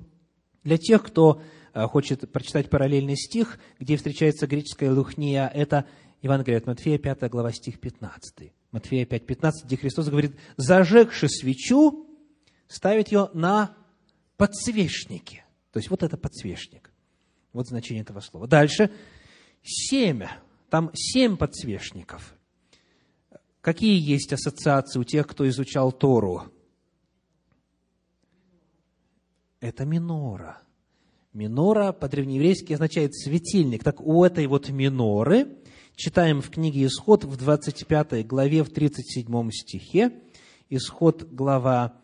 Для 0.63 0.77
тех, 0.77 1.03
кто 1.03 1.41
э, 1.73 1.83
хочет 1.87 2.31
прочитать 2.31 2.69
параллельный 2.69 3.15
стих, 3.15 3.59
где 3.79 3.95
встречается 3.95 4.47
греческая 4.47 4.91
лухния, 4.91 5.47
это 5.47 5.85
Евангелие 6.21 6.57
от 6.57 6.67
Матфея, 6.67 6.97
5 6.97 7.29
глава, 7.29 7.51
стих 7.53 7.79
15. 7.79 8.51
Матфея 8.71 9.05
5, 9.05 9.25
15, 9.25 9.65
где 9.65 9.77
Христос 9.77 10.09
говорит, 10.09 10.35
зажегши 10.57 11.29
свечу, 11.29 12.05
ставит 12.67 13.11
ее 13.11 13.29
на 13.33 13.75
подсвечнике. 14.39 15.43
То 15.71 15.77
есть 15.79 15.89
вот 15.89 16.01
это 16.01 16.17
подсвечник. 16.17 16.91
Вот 17.51 17.67
значение 17.67 18.03
этого 18.03 18.21
слова. 18.21 18.47
Дальше. 18.47 18.89
Семя. 19.61 20.39
Там 20.69 20.91
семь 20.93 21.35
подсвечников. 21.35 22.35
Какие 23.59 23.99
есть 23.99 24.31
ассоциации 24.31 24.97
у 24.97 25.03
тех, 25.03 25.27
кто 25.27 25.47
изучал 25.49 25.91
Тору? 25.91 26.43
Это 29.59 29.83
минора. 29.83 30.61
Минора 31.33 31.91
по-древнееврейски 31.91 32.71
означает 32.71 33.13
светильник. 33.15 33.83
Так 33.83 33.99
у 33.99 34.23
этой 34.23 34.47
вот 34.47 34.69
миноры, 34.69 35.57
читаем 35.95 36.41
в 36.41 36.49
книге 36.49 36.85
Исход 36.85 37.25
в 37.25 37.35
25 37.35 38.25
главе, 38.25 38.63
в 38.63 38.69
37 38.69 39.51
стихе, 39.51 40.13
Исход, 40.69 41.23
глава 41.23 41.99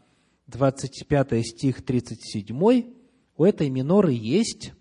25 0.48 1.46
стих 1.46 1.84
37, 1.84 2.94
у 3.38 3.44
этой 3.44 3.70
миноры 3.70 4.14
есть, 4.14 4.74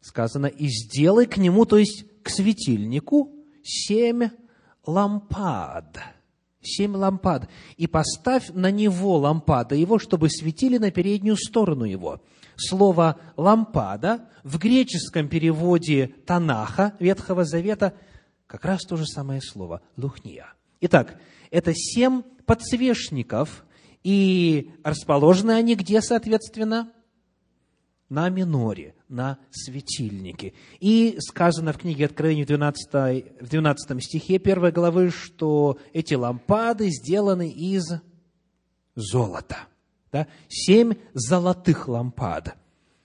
сказано, 0.00 0.46
и 0.46 0.68
сделай 0.68 1.26
к 1.26 1.36
нему, 1.36 1.64
то 1.64 1.78
есть 1.78 2.04
к 2.22 2.28
светильнику, 2.28 3.30
семь 3.62 4.30
лампад. 4.84 5.98
Семь 6.60 6.94
лампад. 6.94 7.48
И 7.76 7.86
поставь 7.86 8.50
на 8.50 8.70
него 8.70 9.18
лампада 9.18 9.74
его, 9.74 9.98
чтобы 9.98 10.30
светили 10.30 10.78
на 10.78 10.90
переднюю 10.90 11.36
сторону 11.36 11.84
его. 11.84 12.22
Слово 12.54 13.18
«лампада» 13.36 14.28
в 14.44 14.58
греческом 14.58 15.26
переводе 15.28 16.14
Танаха 16.26 16.94
Ветхого 17.00 17.44
Завета 17.44 17.94
как 18.46 18.64
раз 18.64 18.82
то 18.82 18.96
же 18.96 19.06
самое 19.06 19.40
слово 19.40 19.80
«лухния». 19.96 20.52
Итак, 20.80 21.18
это 21.50 21.72
семь 21.74 22.22
подсвечников, 22.44 23.64
и 24.02 24.70
расположены 24.82 25.52
они 25.52 25.74
где, 25.74 26.00
соответственно? 26.00 26.92
на 28.12 28.28
миноре, 28.28 28.94
на 29.08 29.38
светильнике. 29.50 30.52
И 30.80 31.16
сказано 31.18 31.72
в 31.72 31.78
книге 31.78 32.04
Откровения 32.04 32.44
в 32.44 32.46
12, 32.46 33.40
в 33.40 33.48
12 33.48 34.04
стихе 34.04 34.36
1 34.36 34.70
главы, 34.70 35.08
что 35.08 35.78
эти 35.94 36.12
лампады 36.12 36.90
сделаны 36.90 37.48
из 37.48 37.84
золота. 38.94 39.60
Да? 40.12 40.26
Семь 40.50 40.92
золотых 41.14 41.88
лампад. 41.88 42.54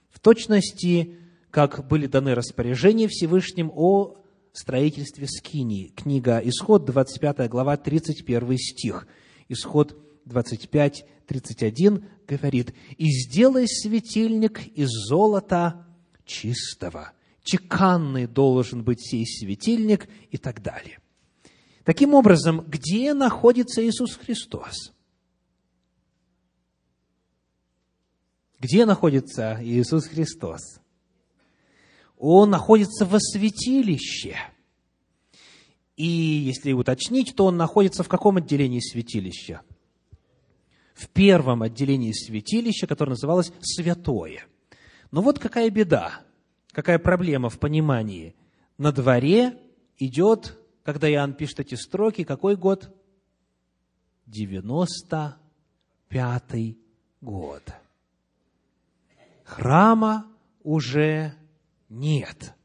В 0.10 0.20
точности, 0.20 1.16
как 1.52 1.88
были 1.88 2.08
даны 2.08 2.36
распоряжения 2.36 3.08
Всевышним 3.08 3.72
о 3.74 4.18
строительстве 4.52 5.26
Скинии. 5.26 5.94
Книга 5.96 6.42
Исход, 6.44 6.84
25 6.84 7.50
глава, 7.50 7.78
31 7.78 8.58
стих. 8.58 9.08
Исход 9.48 9.96
25, 10.28 11.06
31 11.26 12.06
говорит, 12.28 12.74
«И 12.98 13.10
сделай 13.10 13.68
светильник 13.68 14.68
из 14.68 14.90
золота 14.90 15.88
чистого». 16.26 17.14
Чеканный 17.44 18.28
должен 18.28 18.84
быть 18.84 19.00
сей 19.00 19.26
светильник 19.26 20.10
и 20.32 20.38
так 20.38 20.62
далее. 20.62 21.00
Таким 21.86 22.14
образом, 22.14 22.60
где 22.68 23.14
находится 23.14 23.82
Иисус 23.88 24.16
Христос? 24.18 24.92
Где 28.60 28.86
находится 28.86 29.58
Иисус 29.62 30.08
Христос? 30.08 30.82
Он 32.18 32.50
находится 32.50 33.06
во 33.06 33.20
святилище. 33.22 34.36
И 35.96 36.06
если 36.06 36.74
уточнить, 36.74 37.34
то 37.36 37.46
он 37.46 37.56
находится 37.56 38.04
в 38.04 38.10
каком 38.10 38.36
отделении 38.38 38.82
святилища? 38.82 39.62
В 40.98 41.08
первом 41.10 41.62
отделении 41.62 42.12
святилища, 42.12 42.88
которое 42.88 43.12
называлось 43.12 43.54
«святое». 43.62 44.44
Но 45.12 45.22
вот 45.22 45.38
какая 45.38 45.70
беда, 45.70 46.22
какая 46.72 46.98
проблема 46.98 47.50
в 47.50 47.60
понимании. 47.60 48.36
На 48.80 48.92
дворе 48.92 49.60
идет, 50.00 50.58
когда 50.84 51.08
Иоанн 51.10 51.34
пишет 51.34 51.60
эти 51.60 51.76
строки, 51.76 52.24
какой 52.24 52.56
год? 52.56 52.92
95-й 54.28 56.80
год. 57.22 57.62
Храма 59.44 60.26
уже 60.64 61.36
нет. 61.90 62.56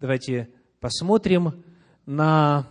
Давайте 0.00 0.50
посмотрим 0.80 1.62
на 2.04 2.66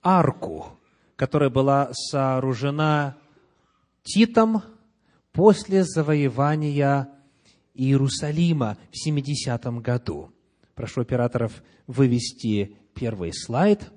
арку, 0.00 0.78
которая 1.16 1.50
была 1.50 1.90
сооружена 1.92 3.18
Титом 4.04 4.62
после 5.32 5.82
завоевания 5.82 7.08
Иерусалима 7.74 8.76
в 8.92 8.96
70 8.96 9.64
году. 9.80 10.30
Прошу 10.74 11.00
операторов 11.00 11.62
вывести 11.86 12.76
первый 12.94 13.32
слайд. 13.32 13.90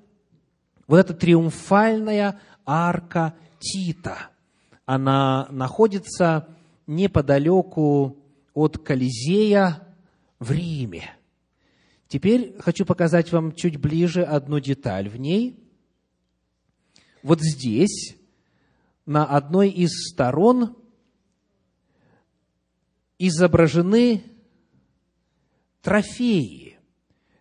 Вот 0.86 0.98
эта 0.98 1.14
триумфальная 1.14 2.40
арка 2.64 3.34
Тита, 3.60 4.30
она 4.86 5.46
находится 5.50 6.48
неподалеку 6.86 8.16
от 8.54 8.78
Колизея 8.78 9.86
в 10.38 10.50
Риме. 10.50 11.14
Теперь 12.08 12.56
хочу 12.60 12.86
показать 12.86 13.30
вам 13.30 13.54
чуть 13.54 13.76
ближе 13.76 14.22
одну 14.22 14.58
деталь 14.60 15.08
в 15.08 15.16
ней. 15.18 15.62
Вот 17.22 17.40
здесь 17.42 18.17
на 19.08 19.24
одной 19.24 19.70
из 19.70 20.10
сторон 20.10 20.76
изображены 23.18 24.22
трофеи, 25.80 26.78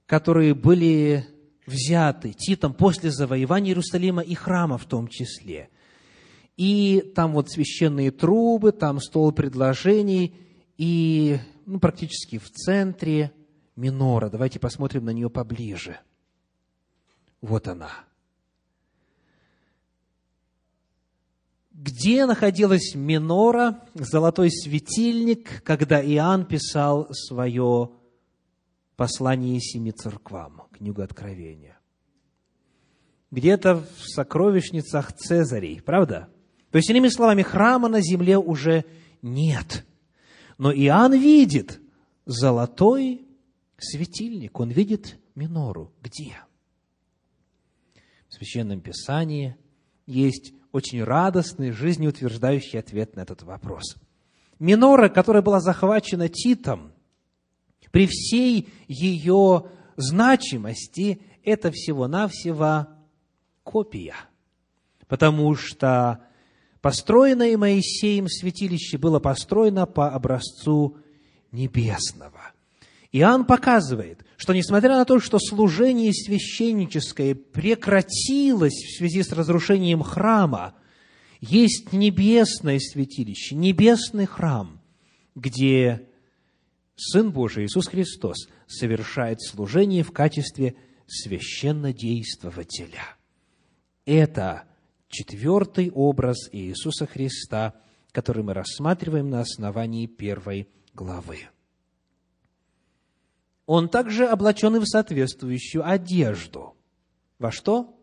которые 0.06 0.56
были 0.56 1.28
взяты 1.66 2.32
Титом 2.32 2.74
после 2.74 3.12
завоевания 3.12 3.72
Иерусалима 3.72 4.22
и 4.22 4.34
храма 4.34 4.78
в 4.78 4.86
том 4.86 5.10
числе. 5.10 5.70
И 6.56 7.12
там 7.14 7.34
вот 7.34 7.52
священные 7.52 8.12
трубы, 8.12 8.72
там 8.72 9.02
стол 9.02 9.34
предложений, 9.34 10.36
и 10.78 11.38
ну, 11.66 11.82
практически 11.82 12.38
в 12.38 12.50
центре 12.50 13.34
минора. 13.76 14.30
Давайте 14.30 14.58
посмотрим 14.58 15.04
на 15.04 15.10
нее 15.10 15.30
поближе. 15.30 16.00
Вот 17.42 17.68
она– 17.68 17.92
где 21.78 22.26
находилась 22.26 22.96
минора, 22.96 23.84
золотой 23.94 24.50
светильник, 24.50 25.62
когда 25.64 26.04
Иоанн 26.04 26.46
писал 26.46 27.08
свое 27.14 27.92
послание 28.96 29.62
семи 29.62 29.92
церквам, 29.92 30.64
книгу 30.72 31.04
Откровения. 31.04 31.78
Где-то 33.30 33.76
в 33.76 34.10
сокровищницах 34.10 35.14
Цезарей, 35.14 35.80
правда? 35.80 36.30
То 36.72 36.80
есть, 36.80 36.90
иными 36.90 37.10
словами, 37.10 37.44
храма 37.44 37.90
на 37.90 38.02
земле 38.02 38.40
уже 38.40 38.84
нет. 39.22 39.86
Но 40.58 40.74
Иоанн 40.74 41.14
видит 41.14 41.80
золотой 42.26 43.28
светильник, 43.78 44.60
он 44.60 44.72
видит 44.72 45.20
минору. 45.36 45.94
Где? 46.02 46.38
В 48.30 48.34
Священном 48.34 48.82
Писании 48.82 49.56
есть 50.08 50.54
очень 50.78 51.04
радостный, 51.04 51.72
жизнеутверждающий 51.72 52.80
ответ 52.80 53.16
на 53.16 53.22
этот 53.22 53.42
вопрос. 53.42 53.98
Минора, 54.60 55.10
которая 55.10 55.42
была 55.42 55.60
захвачена 55.60 56.30
Титом, 56.30 56.92
При 57.92 58.06
всей 58.06 58.70
ее 58.88 59.66
значимости 59.96 61.22
это 61.44 61.72
всего-навсего 61.72 62.88
копия. 63.64 64.16
Потому 65.08 65.56
что 65.56 66.20
построенное 66.82 67.58
Моисеем 67.58 68.28
святилище 68.28 68.98
было 68.98 69.20
построено 69.20 69.88
по 69.88 70.10
образцу 70.10 70.98
небесного. 71.52 72.37
Иоанн 73.12 73.46
показывает, 73.46 74.26
что 74.36 74.54
несмотря 74.54 74.98
на 74.98 75.06
то, 75.06 75.20
что 75.20 75.40
служение 75.40 76.14
священническое 76.14 77.36
прекратилось 77.36 78.74
в 78.74 78.98
связи 78.98 79.24
с 79.24 79.32
разрушением 79.32 80.04
храма, 80.04 80.76
есть 81.40 81.94
небесное 81.94 82.80
святилище, 82.80 83.56
небесный 83.56 84.26
храм, 84.26 84.82
где 85.36 86.10
Сын 86.96 87.32
Божий 87.32 87.66
Иисус 87.66 87.88
Христос 87.88 88.50
совершает 88.66 89.42
служение 89.42 90.04
в 90.04 90.12
качестве 90.12 90.76
священнодействователя. 91.06 93.16
Это 94.06 94.64
четвертый 95.08 95.92
образ 95.92 96.50
Иисуса 96.52 97.06
Христа, 97.06 97.76
который 98.12 98.44
мы 98.44 98.54
рассматриваем 98.54 99.30
на 99.30 99.42
основании 99.42 100.08
первой 100.08 100.68
главы. 100.94 101.48
Он 103.68 103.90
также 103.90 104.26
облачен 104.26 104.78
и 104.78 104.80
в 104.80 104.86
соответствующую 104.86 105.88
одежду. 105.88 106.74
Во 107.38 107.52
что? 107.52 107.94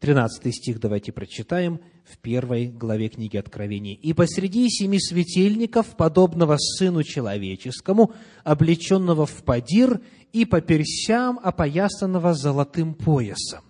13 0.00 0.54
стих 0.54 0.78
давайте 0.78 1.12
прочитаем 1.12 1.80
в 2.04 2.18
первой 2.18 2.66
главе 2.66 3.08
книги 3.08 3.38
Откровений. 3.38 3.94
«И 3.94 4.12
посреди 4.12 4.68
семи 4.68 5.00
светильников, 5.00 5.96
подобного 5.96 6.58
Сыну 6.58 7.02
Человеческому, 7.02 8.12
облеченного 8.44 9.24
в 9.24 9.42
падир 9.42 10.02
и 10.34 10.44
по 10.44 10.60
персям, 10.60 11.40
опоясанного 11.42 12.34
золотым 12.34 12.94
поясом». 12.94 13.64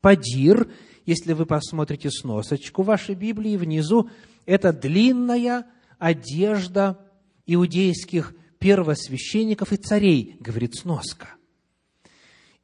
Падир, 0.00 0.70
если 1.04 1.34
вы 1.34 1.44
посмотрите 1.44 2.10
сносочку 2.10 2.82
вашей 2.82 3.14
Библии 3.14 3.58
внизу, 3.58 4.08
это 4.46 4.72
длинная 4.72 5.66
одежда 5.98 6.98
иудейских 7.46 8.34
первосвященников 8.64 9.74
и 9.74 9.76
царей, 9.76 10.38
говорит 10.40 10.74
сноска. 10.74 11.34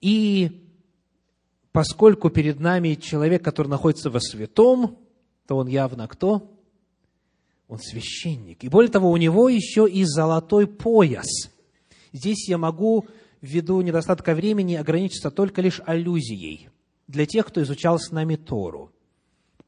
И 0.00 0.64
поскольку 1.72 2.30
перед 2.30 2.58
нами 2.58 2.94
человек, 2.94 3.44
который 3.44 3.68
находится 3.68 4.08
во 4.08 4.18
святом, 4.18 4.96
то 5.46 5.58
он 5.58 5.66
явно 5.66 6.08
кто? 6.08 6.58
Он 7.68 7.78
священник. 7.78 8.64
И 8.64 8.70
более 8.70 8.90
того, 8.90 9.10
у 9.10 9.16
него 9.18 9.50
еще 9.50 9.86
и 9.86 10.04
золотой 10.04 10.66
пояс. 10.66 11.50
Здесь 12.14 12.48
я 12.48 12.56
могу, 12.56 13.06
ввиду 13.42 13.82
недостатка 13.82 14.34
времени, 14.34 14.76
ограничиться 14.76 15.30
только 15.30 15.60
лишь 15.60 15.82
аллюзией 15.84 16.70
для 17.08 17.26
тех, 17.26 17.44
кто 17.44 17.62
изучал 17.62 17.98
с 17.98 18.10
нами 18.10 18.36
Тору. 18.36 18.90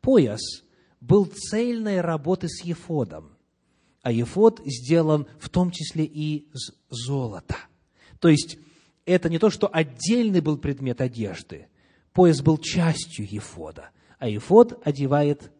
Пояс 0.01 0.41
был 0.99 1.27
цельной 1.27 2.01
работы 2.01 2.49
с 2.49 2.65
ефодом, 2.65 3.32
а 4.03 4.13
ефод 4.13 4.61
сделан 4.65 5.27
в 5.39 5.49
том 5.49 5.71
числе 5.71 6.05
и 6.05 6.49
из 6.53 6.73
золота. 6.91 7.57
То 8.19 8.29
есть, 8.29 8.59
это 9.05 9.29
не 9.29 9.39
то, 9.39 9.51
что 9.51 9.69
отдельный 9.69 10.41
был 10.41 10.59
предмет 10.59 11.01
одежды, 11.01 11.69
Пояс 12.13 12.43
был 12.43 12.59
частью 12.59 13.27
Ефода, 13.29 13.91
а 14.19 14.29
Ефод 14.29 14.81
одевает 14.87 15.51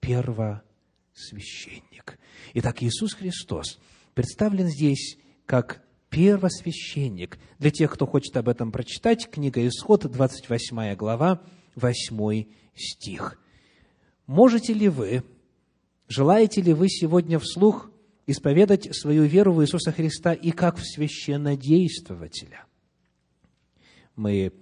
первосвященник. 0.00 2.18
Итак, 2.54 2.82
Иисус 2.82 3.14
Христос 3.14 3.78
представлен 4.14 4.66
здесь 4.66 5.18
как 5.46 5.82
первосвященник. 6.10 7.38
Для 7.58 7.70
тех, 7.70 7.92
кто 7.92 8.06
хочет 8.06 8.36
об 8.36 8.48
этом 8.48 8.72
прочитать, 8.72 9.30
книга 9.30 9.64
Исход, 9.66 10.10
28 10.10 10.96
глава, 10.96 11.40
8 11.76 12.46
стих. 12.74 13.40
Можете 14.26 14.72
ли 14.72 14.88
вы, 14.88 15.22
желаете 16.08 16.62
ли 16.62 16.72
вы 16.72 16.88
сегодня 16.88 17.38
вслух 17.38 17.90
исповедать 18.26 18.94
свою 18.96 19.24
веру 19.24 19.52
в 19.52 19.62
Иисуса 19.62 19.92
Христа 19.92 20.32
и 20.32 20.50
как 20.50 20.78
в 20.78 20.82
священнодействователя? 20.84 22.64
Мы 24.16 24.52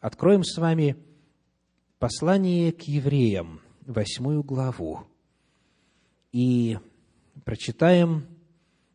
откроем 0.00 0.44
с 0.44 0.56
вами 0.56 0.96
послание 1.98 2.72
к 2.72 2.82
евреям, 2.82 3.60
восьмую 3.84 4.42
главу, 4.42 5.04
и 6.30 6.78
прочитаем 7.44 8.26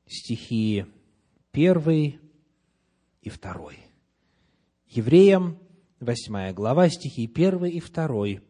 стихи 0.07 0.85
первый 1.51 2.19
и 3.21 3.29
второй. 3.29 3.77
Евреям, 4.87 5.57
восьмая 5.99 6.53
глава, 6.53 6.89
стихи 6.89 7.27
первый 7.27 7.71
и 7.71 7.79
второй, 7.79 8.41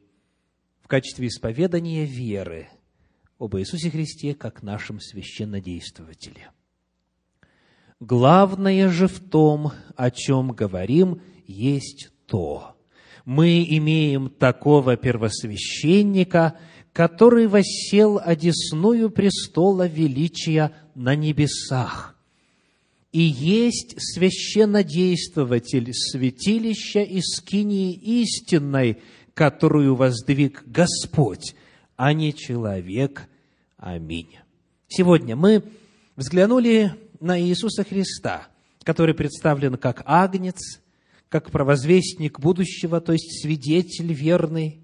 в 0.81 0.87
качестве 0.87 1.27
исповедания 1.27 2.05
веры 2.05 2.67
об 3.43 3.57
Иисусе 3.57 3.89
Христе 3.89 4.33
как 4.35 4.63
нашем 4.63 5.01
священнодействователе. 5.01 6.51
Главное 7.99 8.87
же 8.87 9.09
в 9.09 9.19
том, 9.19 9.73
о 9.97 10.11
чем 10.11 10.53
говорим, 10.53 11.21
есть 11.45 12.11
то. 12.25 12.77
Мы 13.25 13.65
имеем 13.67 14.29
такого 14.29 14.95
первосвященника, 14.95 16.57
который 16.93 17.47
воссел 17.47 18.17
одесную 18.23 19.09
престола 19.09 19.87
величия 19.87 20.71
на 20.95 21.13
небесах, 21.13 22.15
и 23.11 23.19
есть 23.19 23.95
священнодействователь 23.97 25.93
святилища 25.93 27.01
и 27.01 27.19
скинии 27.19 27.93
истинной, 28.21 29.01
которую 29.33 29.95
воздвиг 29.95 30.63
Господь, 30.65 31.55
а 31.97 32.13
не 32.13 32.33
человек. 32.33 33.27
Аминь. 33.85 34.37
Сегодня 34.87 35.35
мы 35.35 35.61
взглянули 36.15 36.93
на 37.19 37.37
Иисуса 37.37 37.83
Христа, 37.83 38.47
который 38.83 39.13
представлен 39.13 39.75
как 39.75 40.03
агнец, 40.05 40.79
как 41.27 41.51
провозвестник 41.51 42.39
будущего, 42.39 43.01
то 43.01 43.11
есть 43.11 43.41
свидетель 43.41 44.13
верный, 44.13 44.79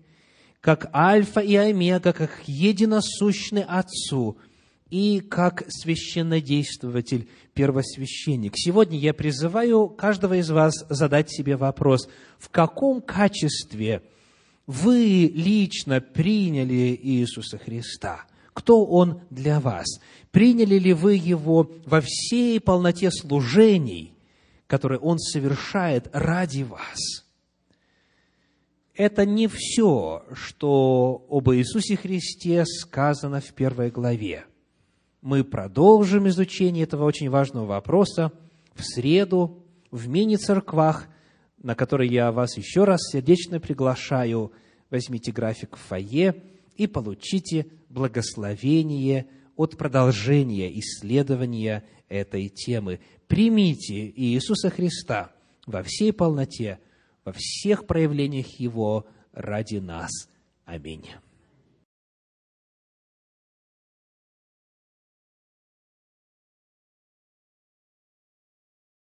как 0.60 0.94
Альфа 0.94 1.40
и 1.40 1.56
Омега, 1.56 2.12
как 2.12 2.42
единосущный 2.46 3.64
Отцу 3.64 4.38
и 4.90 5.22
как 5.22 5.64
священнодействователь, 5.70 7.30
первосвященник. 7.54 8.52
Сегодня 8.58 9.00
я 9.00 9.14
призываю 9.14 9.88
каждого 9.88 10.34
из 10.34 10.50
вас 10.50 10.74
задать 10.90 11.32
себе 11.32 11.56
вопрос, 11.56 12.10
в 12.38 12.50
каком 12.50 13.02
качестве 13.02 14.04
вы 14.68 15.32
лично 15.34 16.02
приняли 16.02 17.00
Иисуса 17.02 17.58
Христа? 17.58 18.26
Кто 18.60 18.86
Он 18.86 19.22
для 19.30 19.60
вас? 19.60 19.86
Приняли 20.32 20.78
ли 20.78 20.94
вы 20.94 21.16
Его 21.16 21.72
во 21.86 22.02
всей 22.02 22.60
полноте 22.60 23.10
служений– 23.12 24.14
которое 24.70 25.00
Он 25.00 25.18
совершает 25.18 26.10
ради 26.14 26.62
вас. 26.62 27.26
Это 28.94 29.26
не 29.26 29.48
все, 29.48 30.24
что 30.34 31.26
об 31.28 31.50
Иисусе 31.50 31.96
Христе 31.96 32.66
сказано 32.66 33.42
в 33.42 33.52
первой 33.54 33.90
главе. 33.90 34.46
Мы 35.22 35.44
продолжим 35.44 36.28
изучение 36.28 36.84
этого 36.84 37.06
очень 37.06 37.32
важного 37.32 37.66
вопроса 37.66 38.32
в 38.76 38.84
среду 38.84 39.66
в 39.90 40.08
мини-церквах, 40.08 41.08
на 41.64 41.74
которые 41.74 42.12
я 42.12 42.32
вас 42.32 42.56
еще 42.56 42.84
раз 42.84 43.00
сердечно 43.12 43.60
приглашаю. 43.60 44.52
Возьмите 44.92 45.32
график 45.32 45.78
в 45.78 45.80
фойе 45.80 46.44
и 46.76 46.86
получите 46.86 47.66
благословение 47.90 49.28
от 49.56 49.78
продолжения 49.78 50.72
исследования 50.80 51.84
этой 52.08 52.48
темы 52.48 53.00
примите 53.28 54.12
Иисуса 54.16 54.70
Христа 54.70 55.32
во 55.66 55.84
всей 55.84 56.14
полноте, 56.14 56.80
во 57.26 57.34
всех 57.36 57.86
проявлениях 57.86 58.48
Его 58.60 59.06
ради 59.34 59.78
нас. 59.78 60.12
Аминь. 60.66 61.06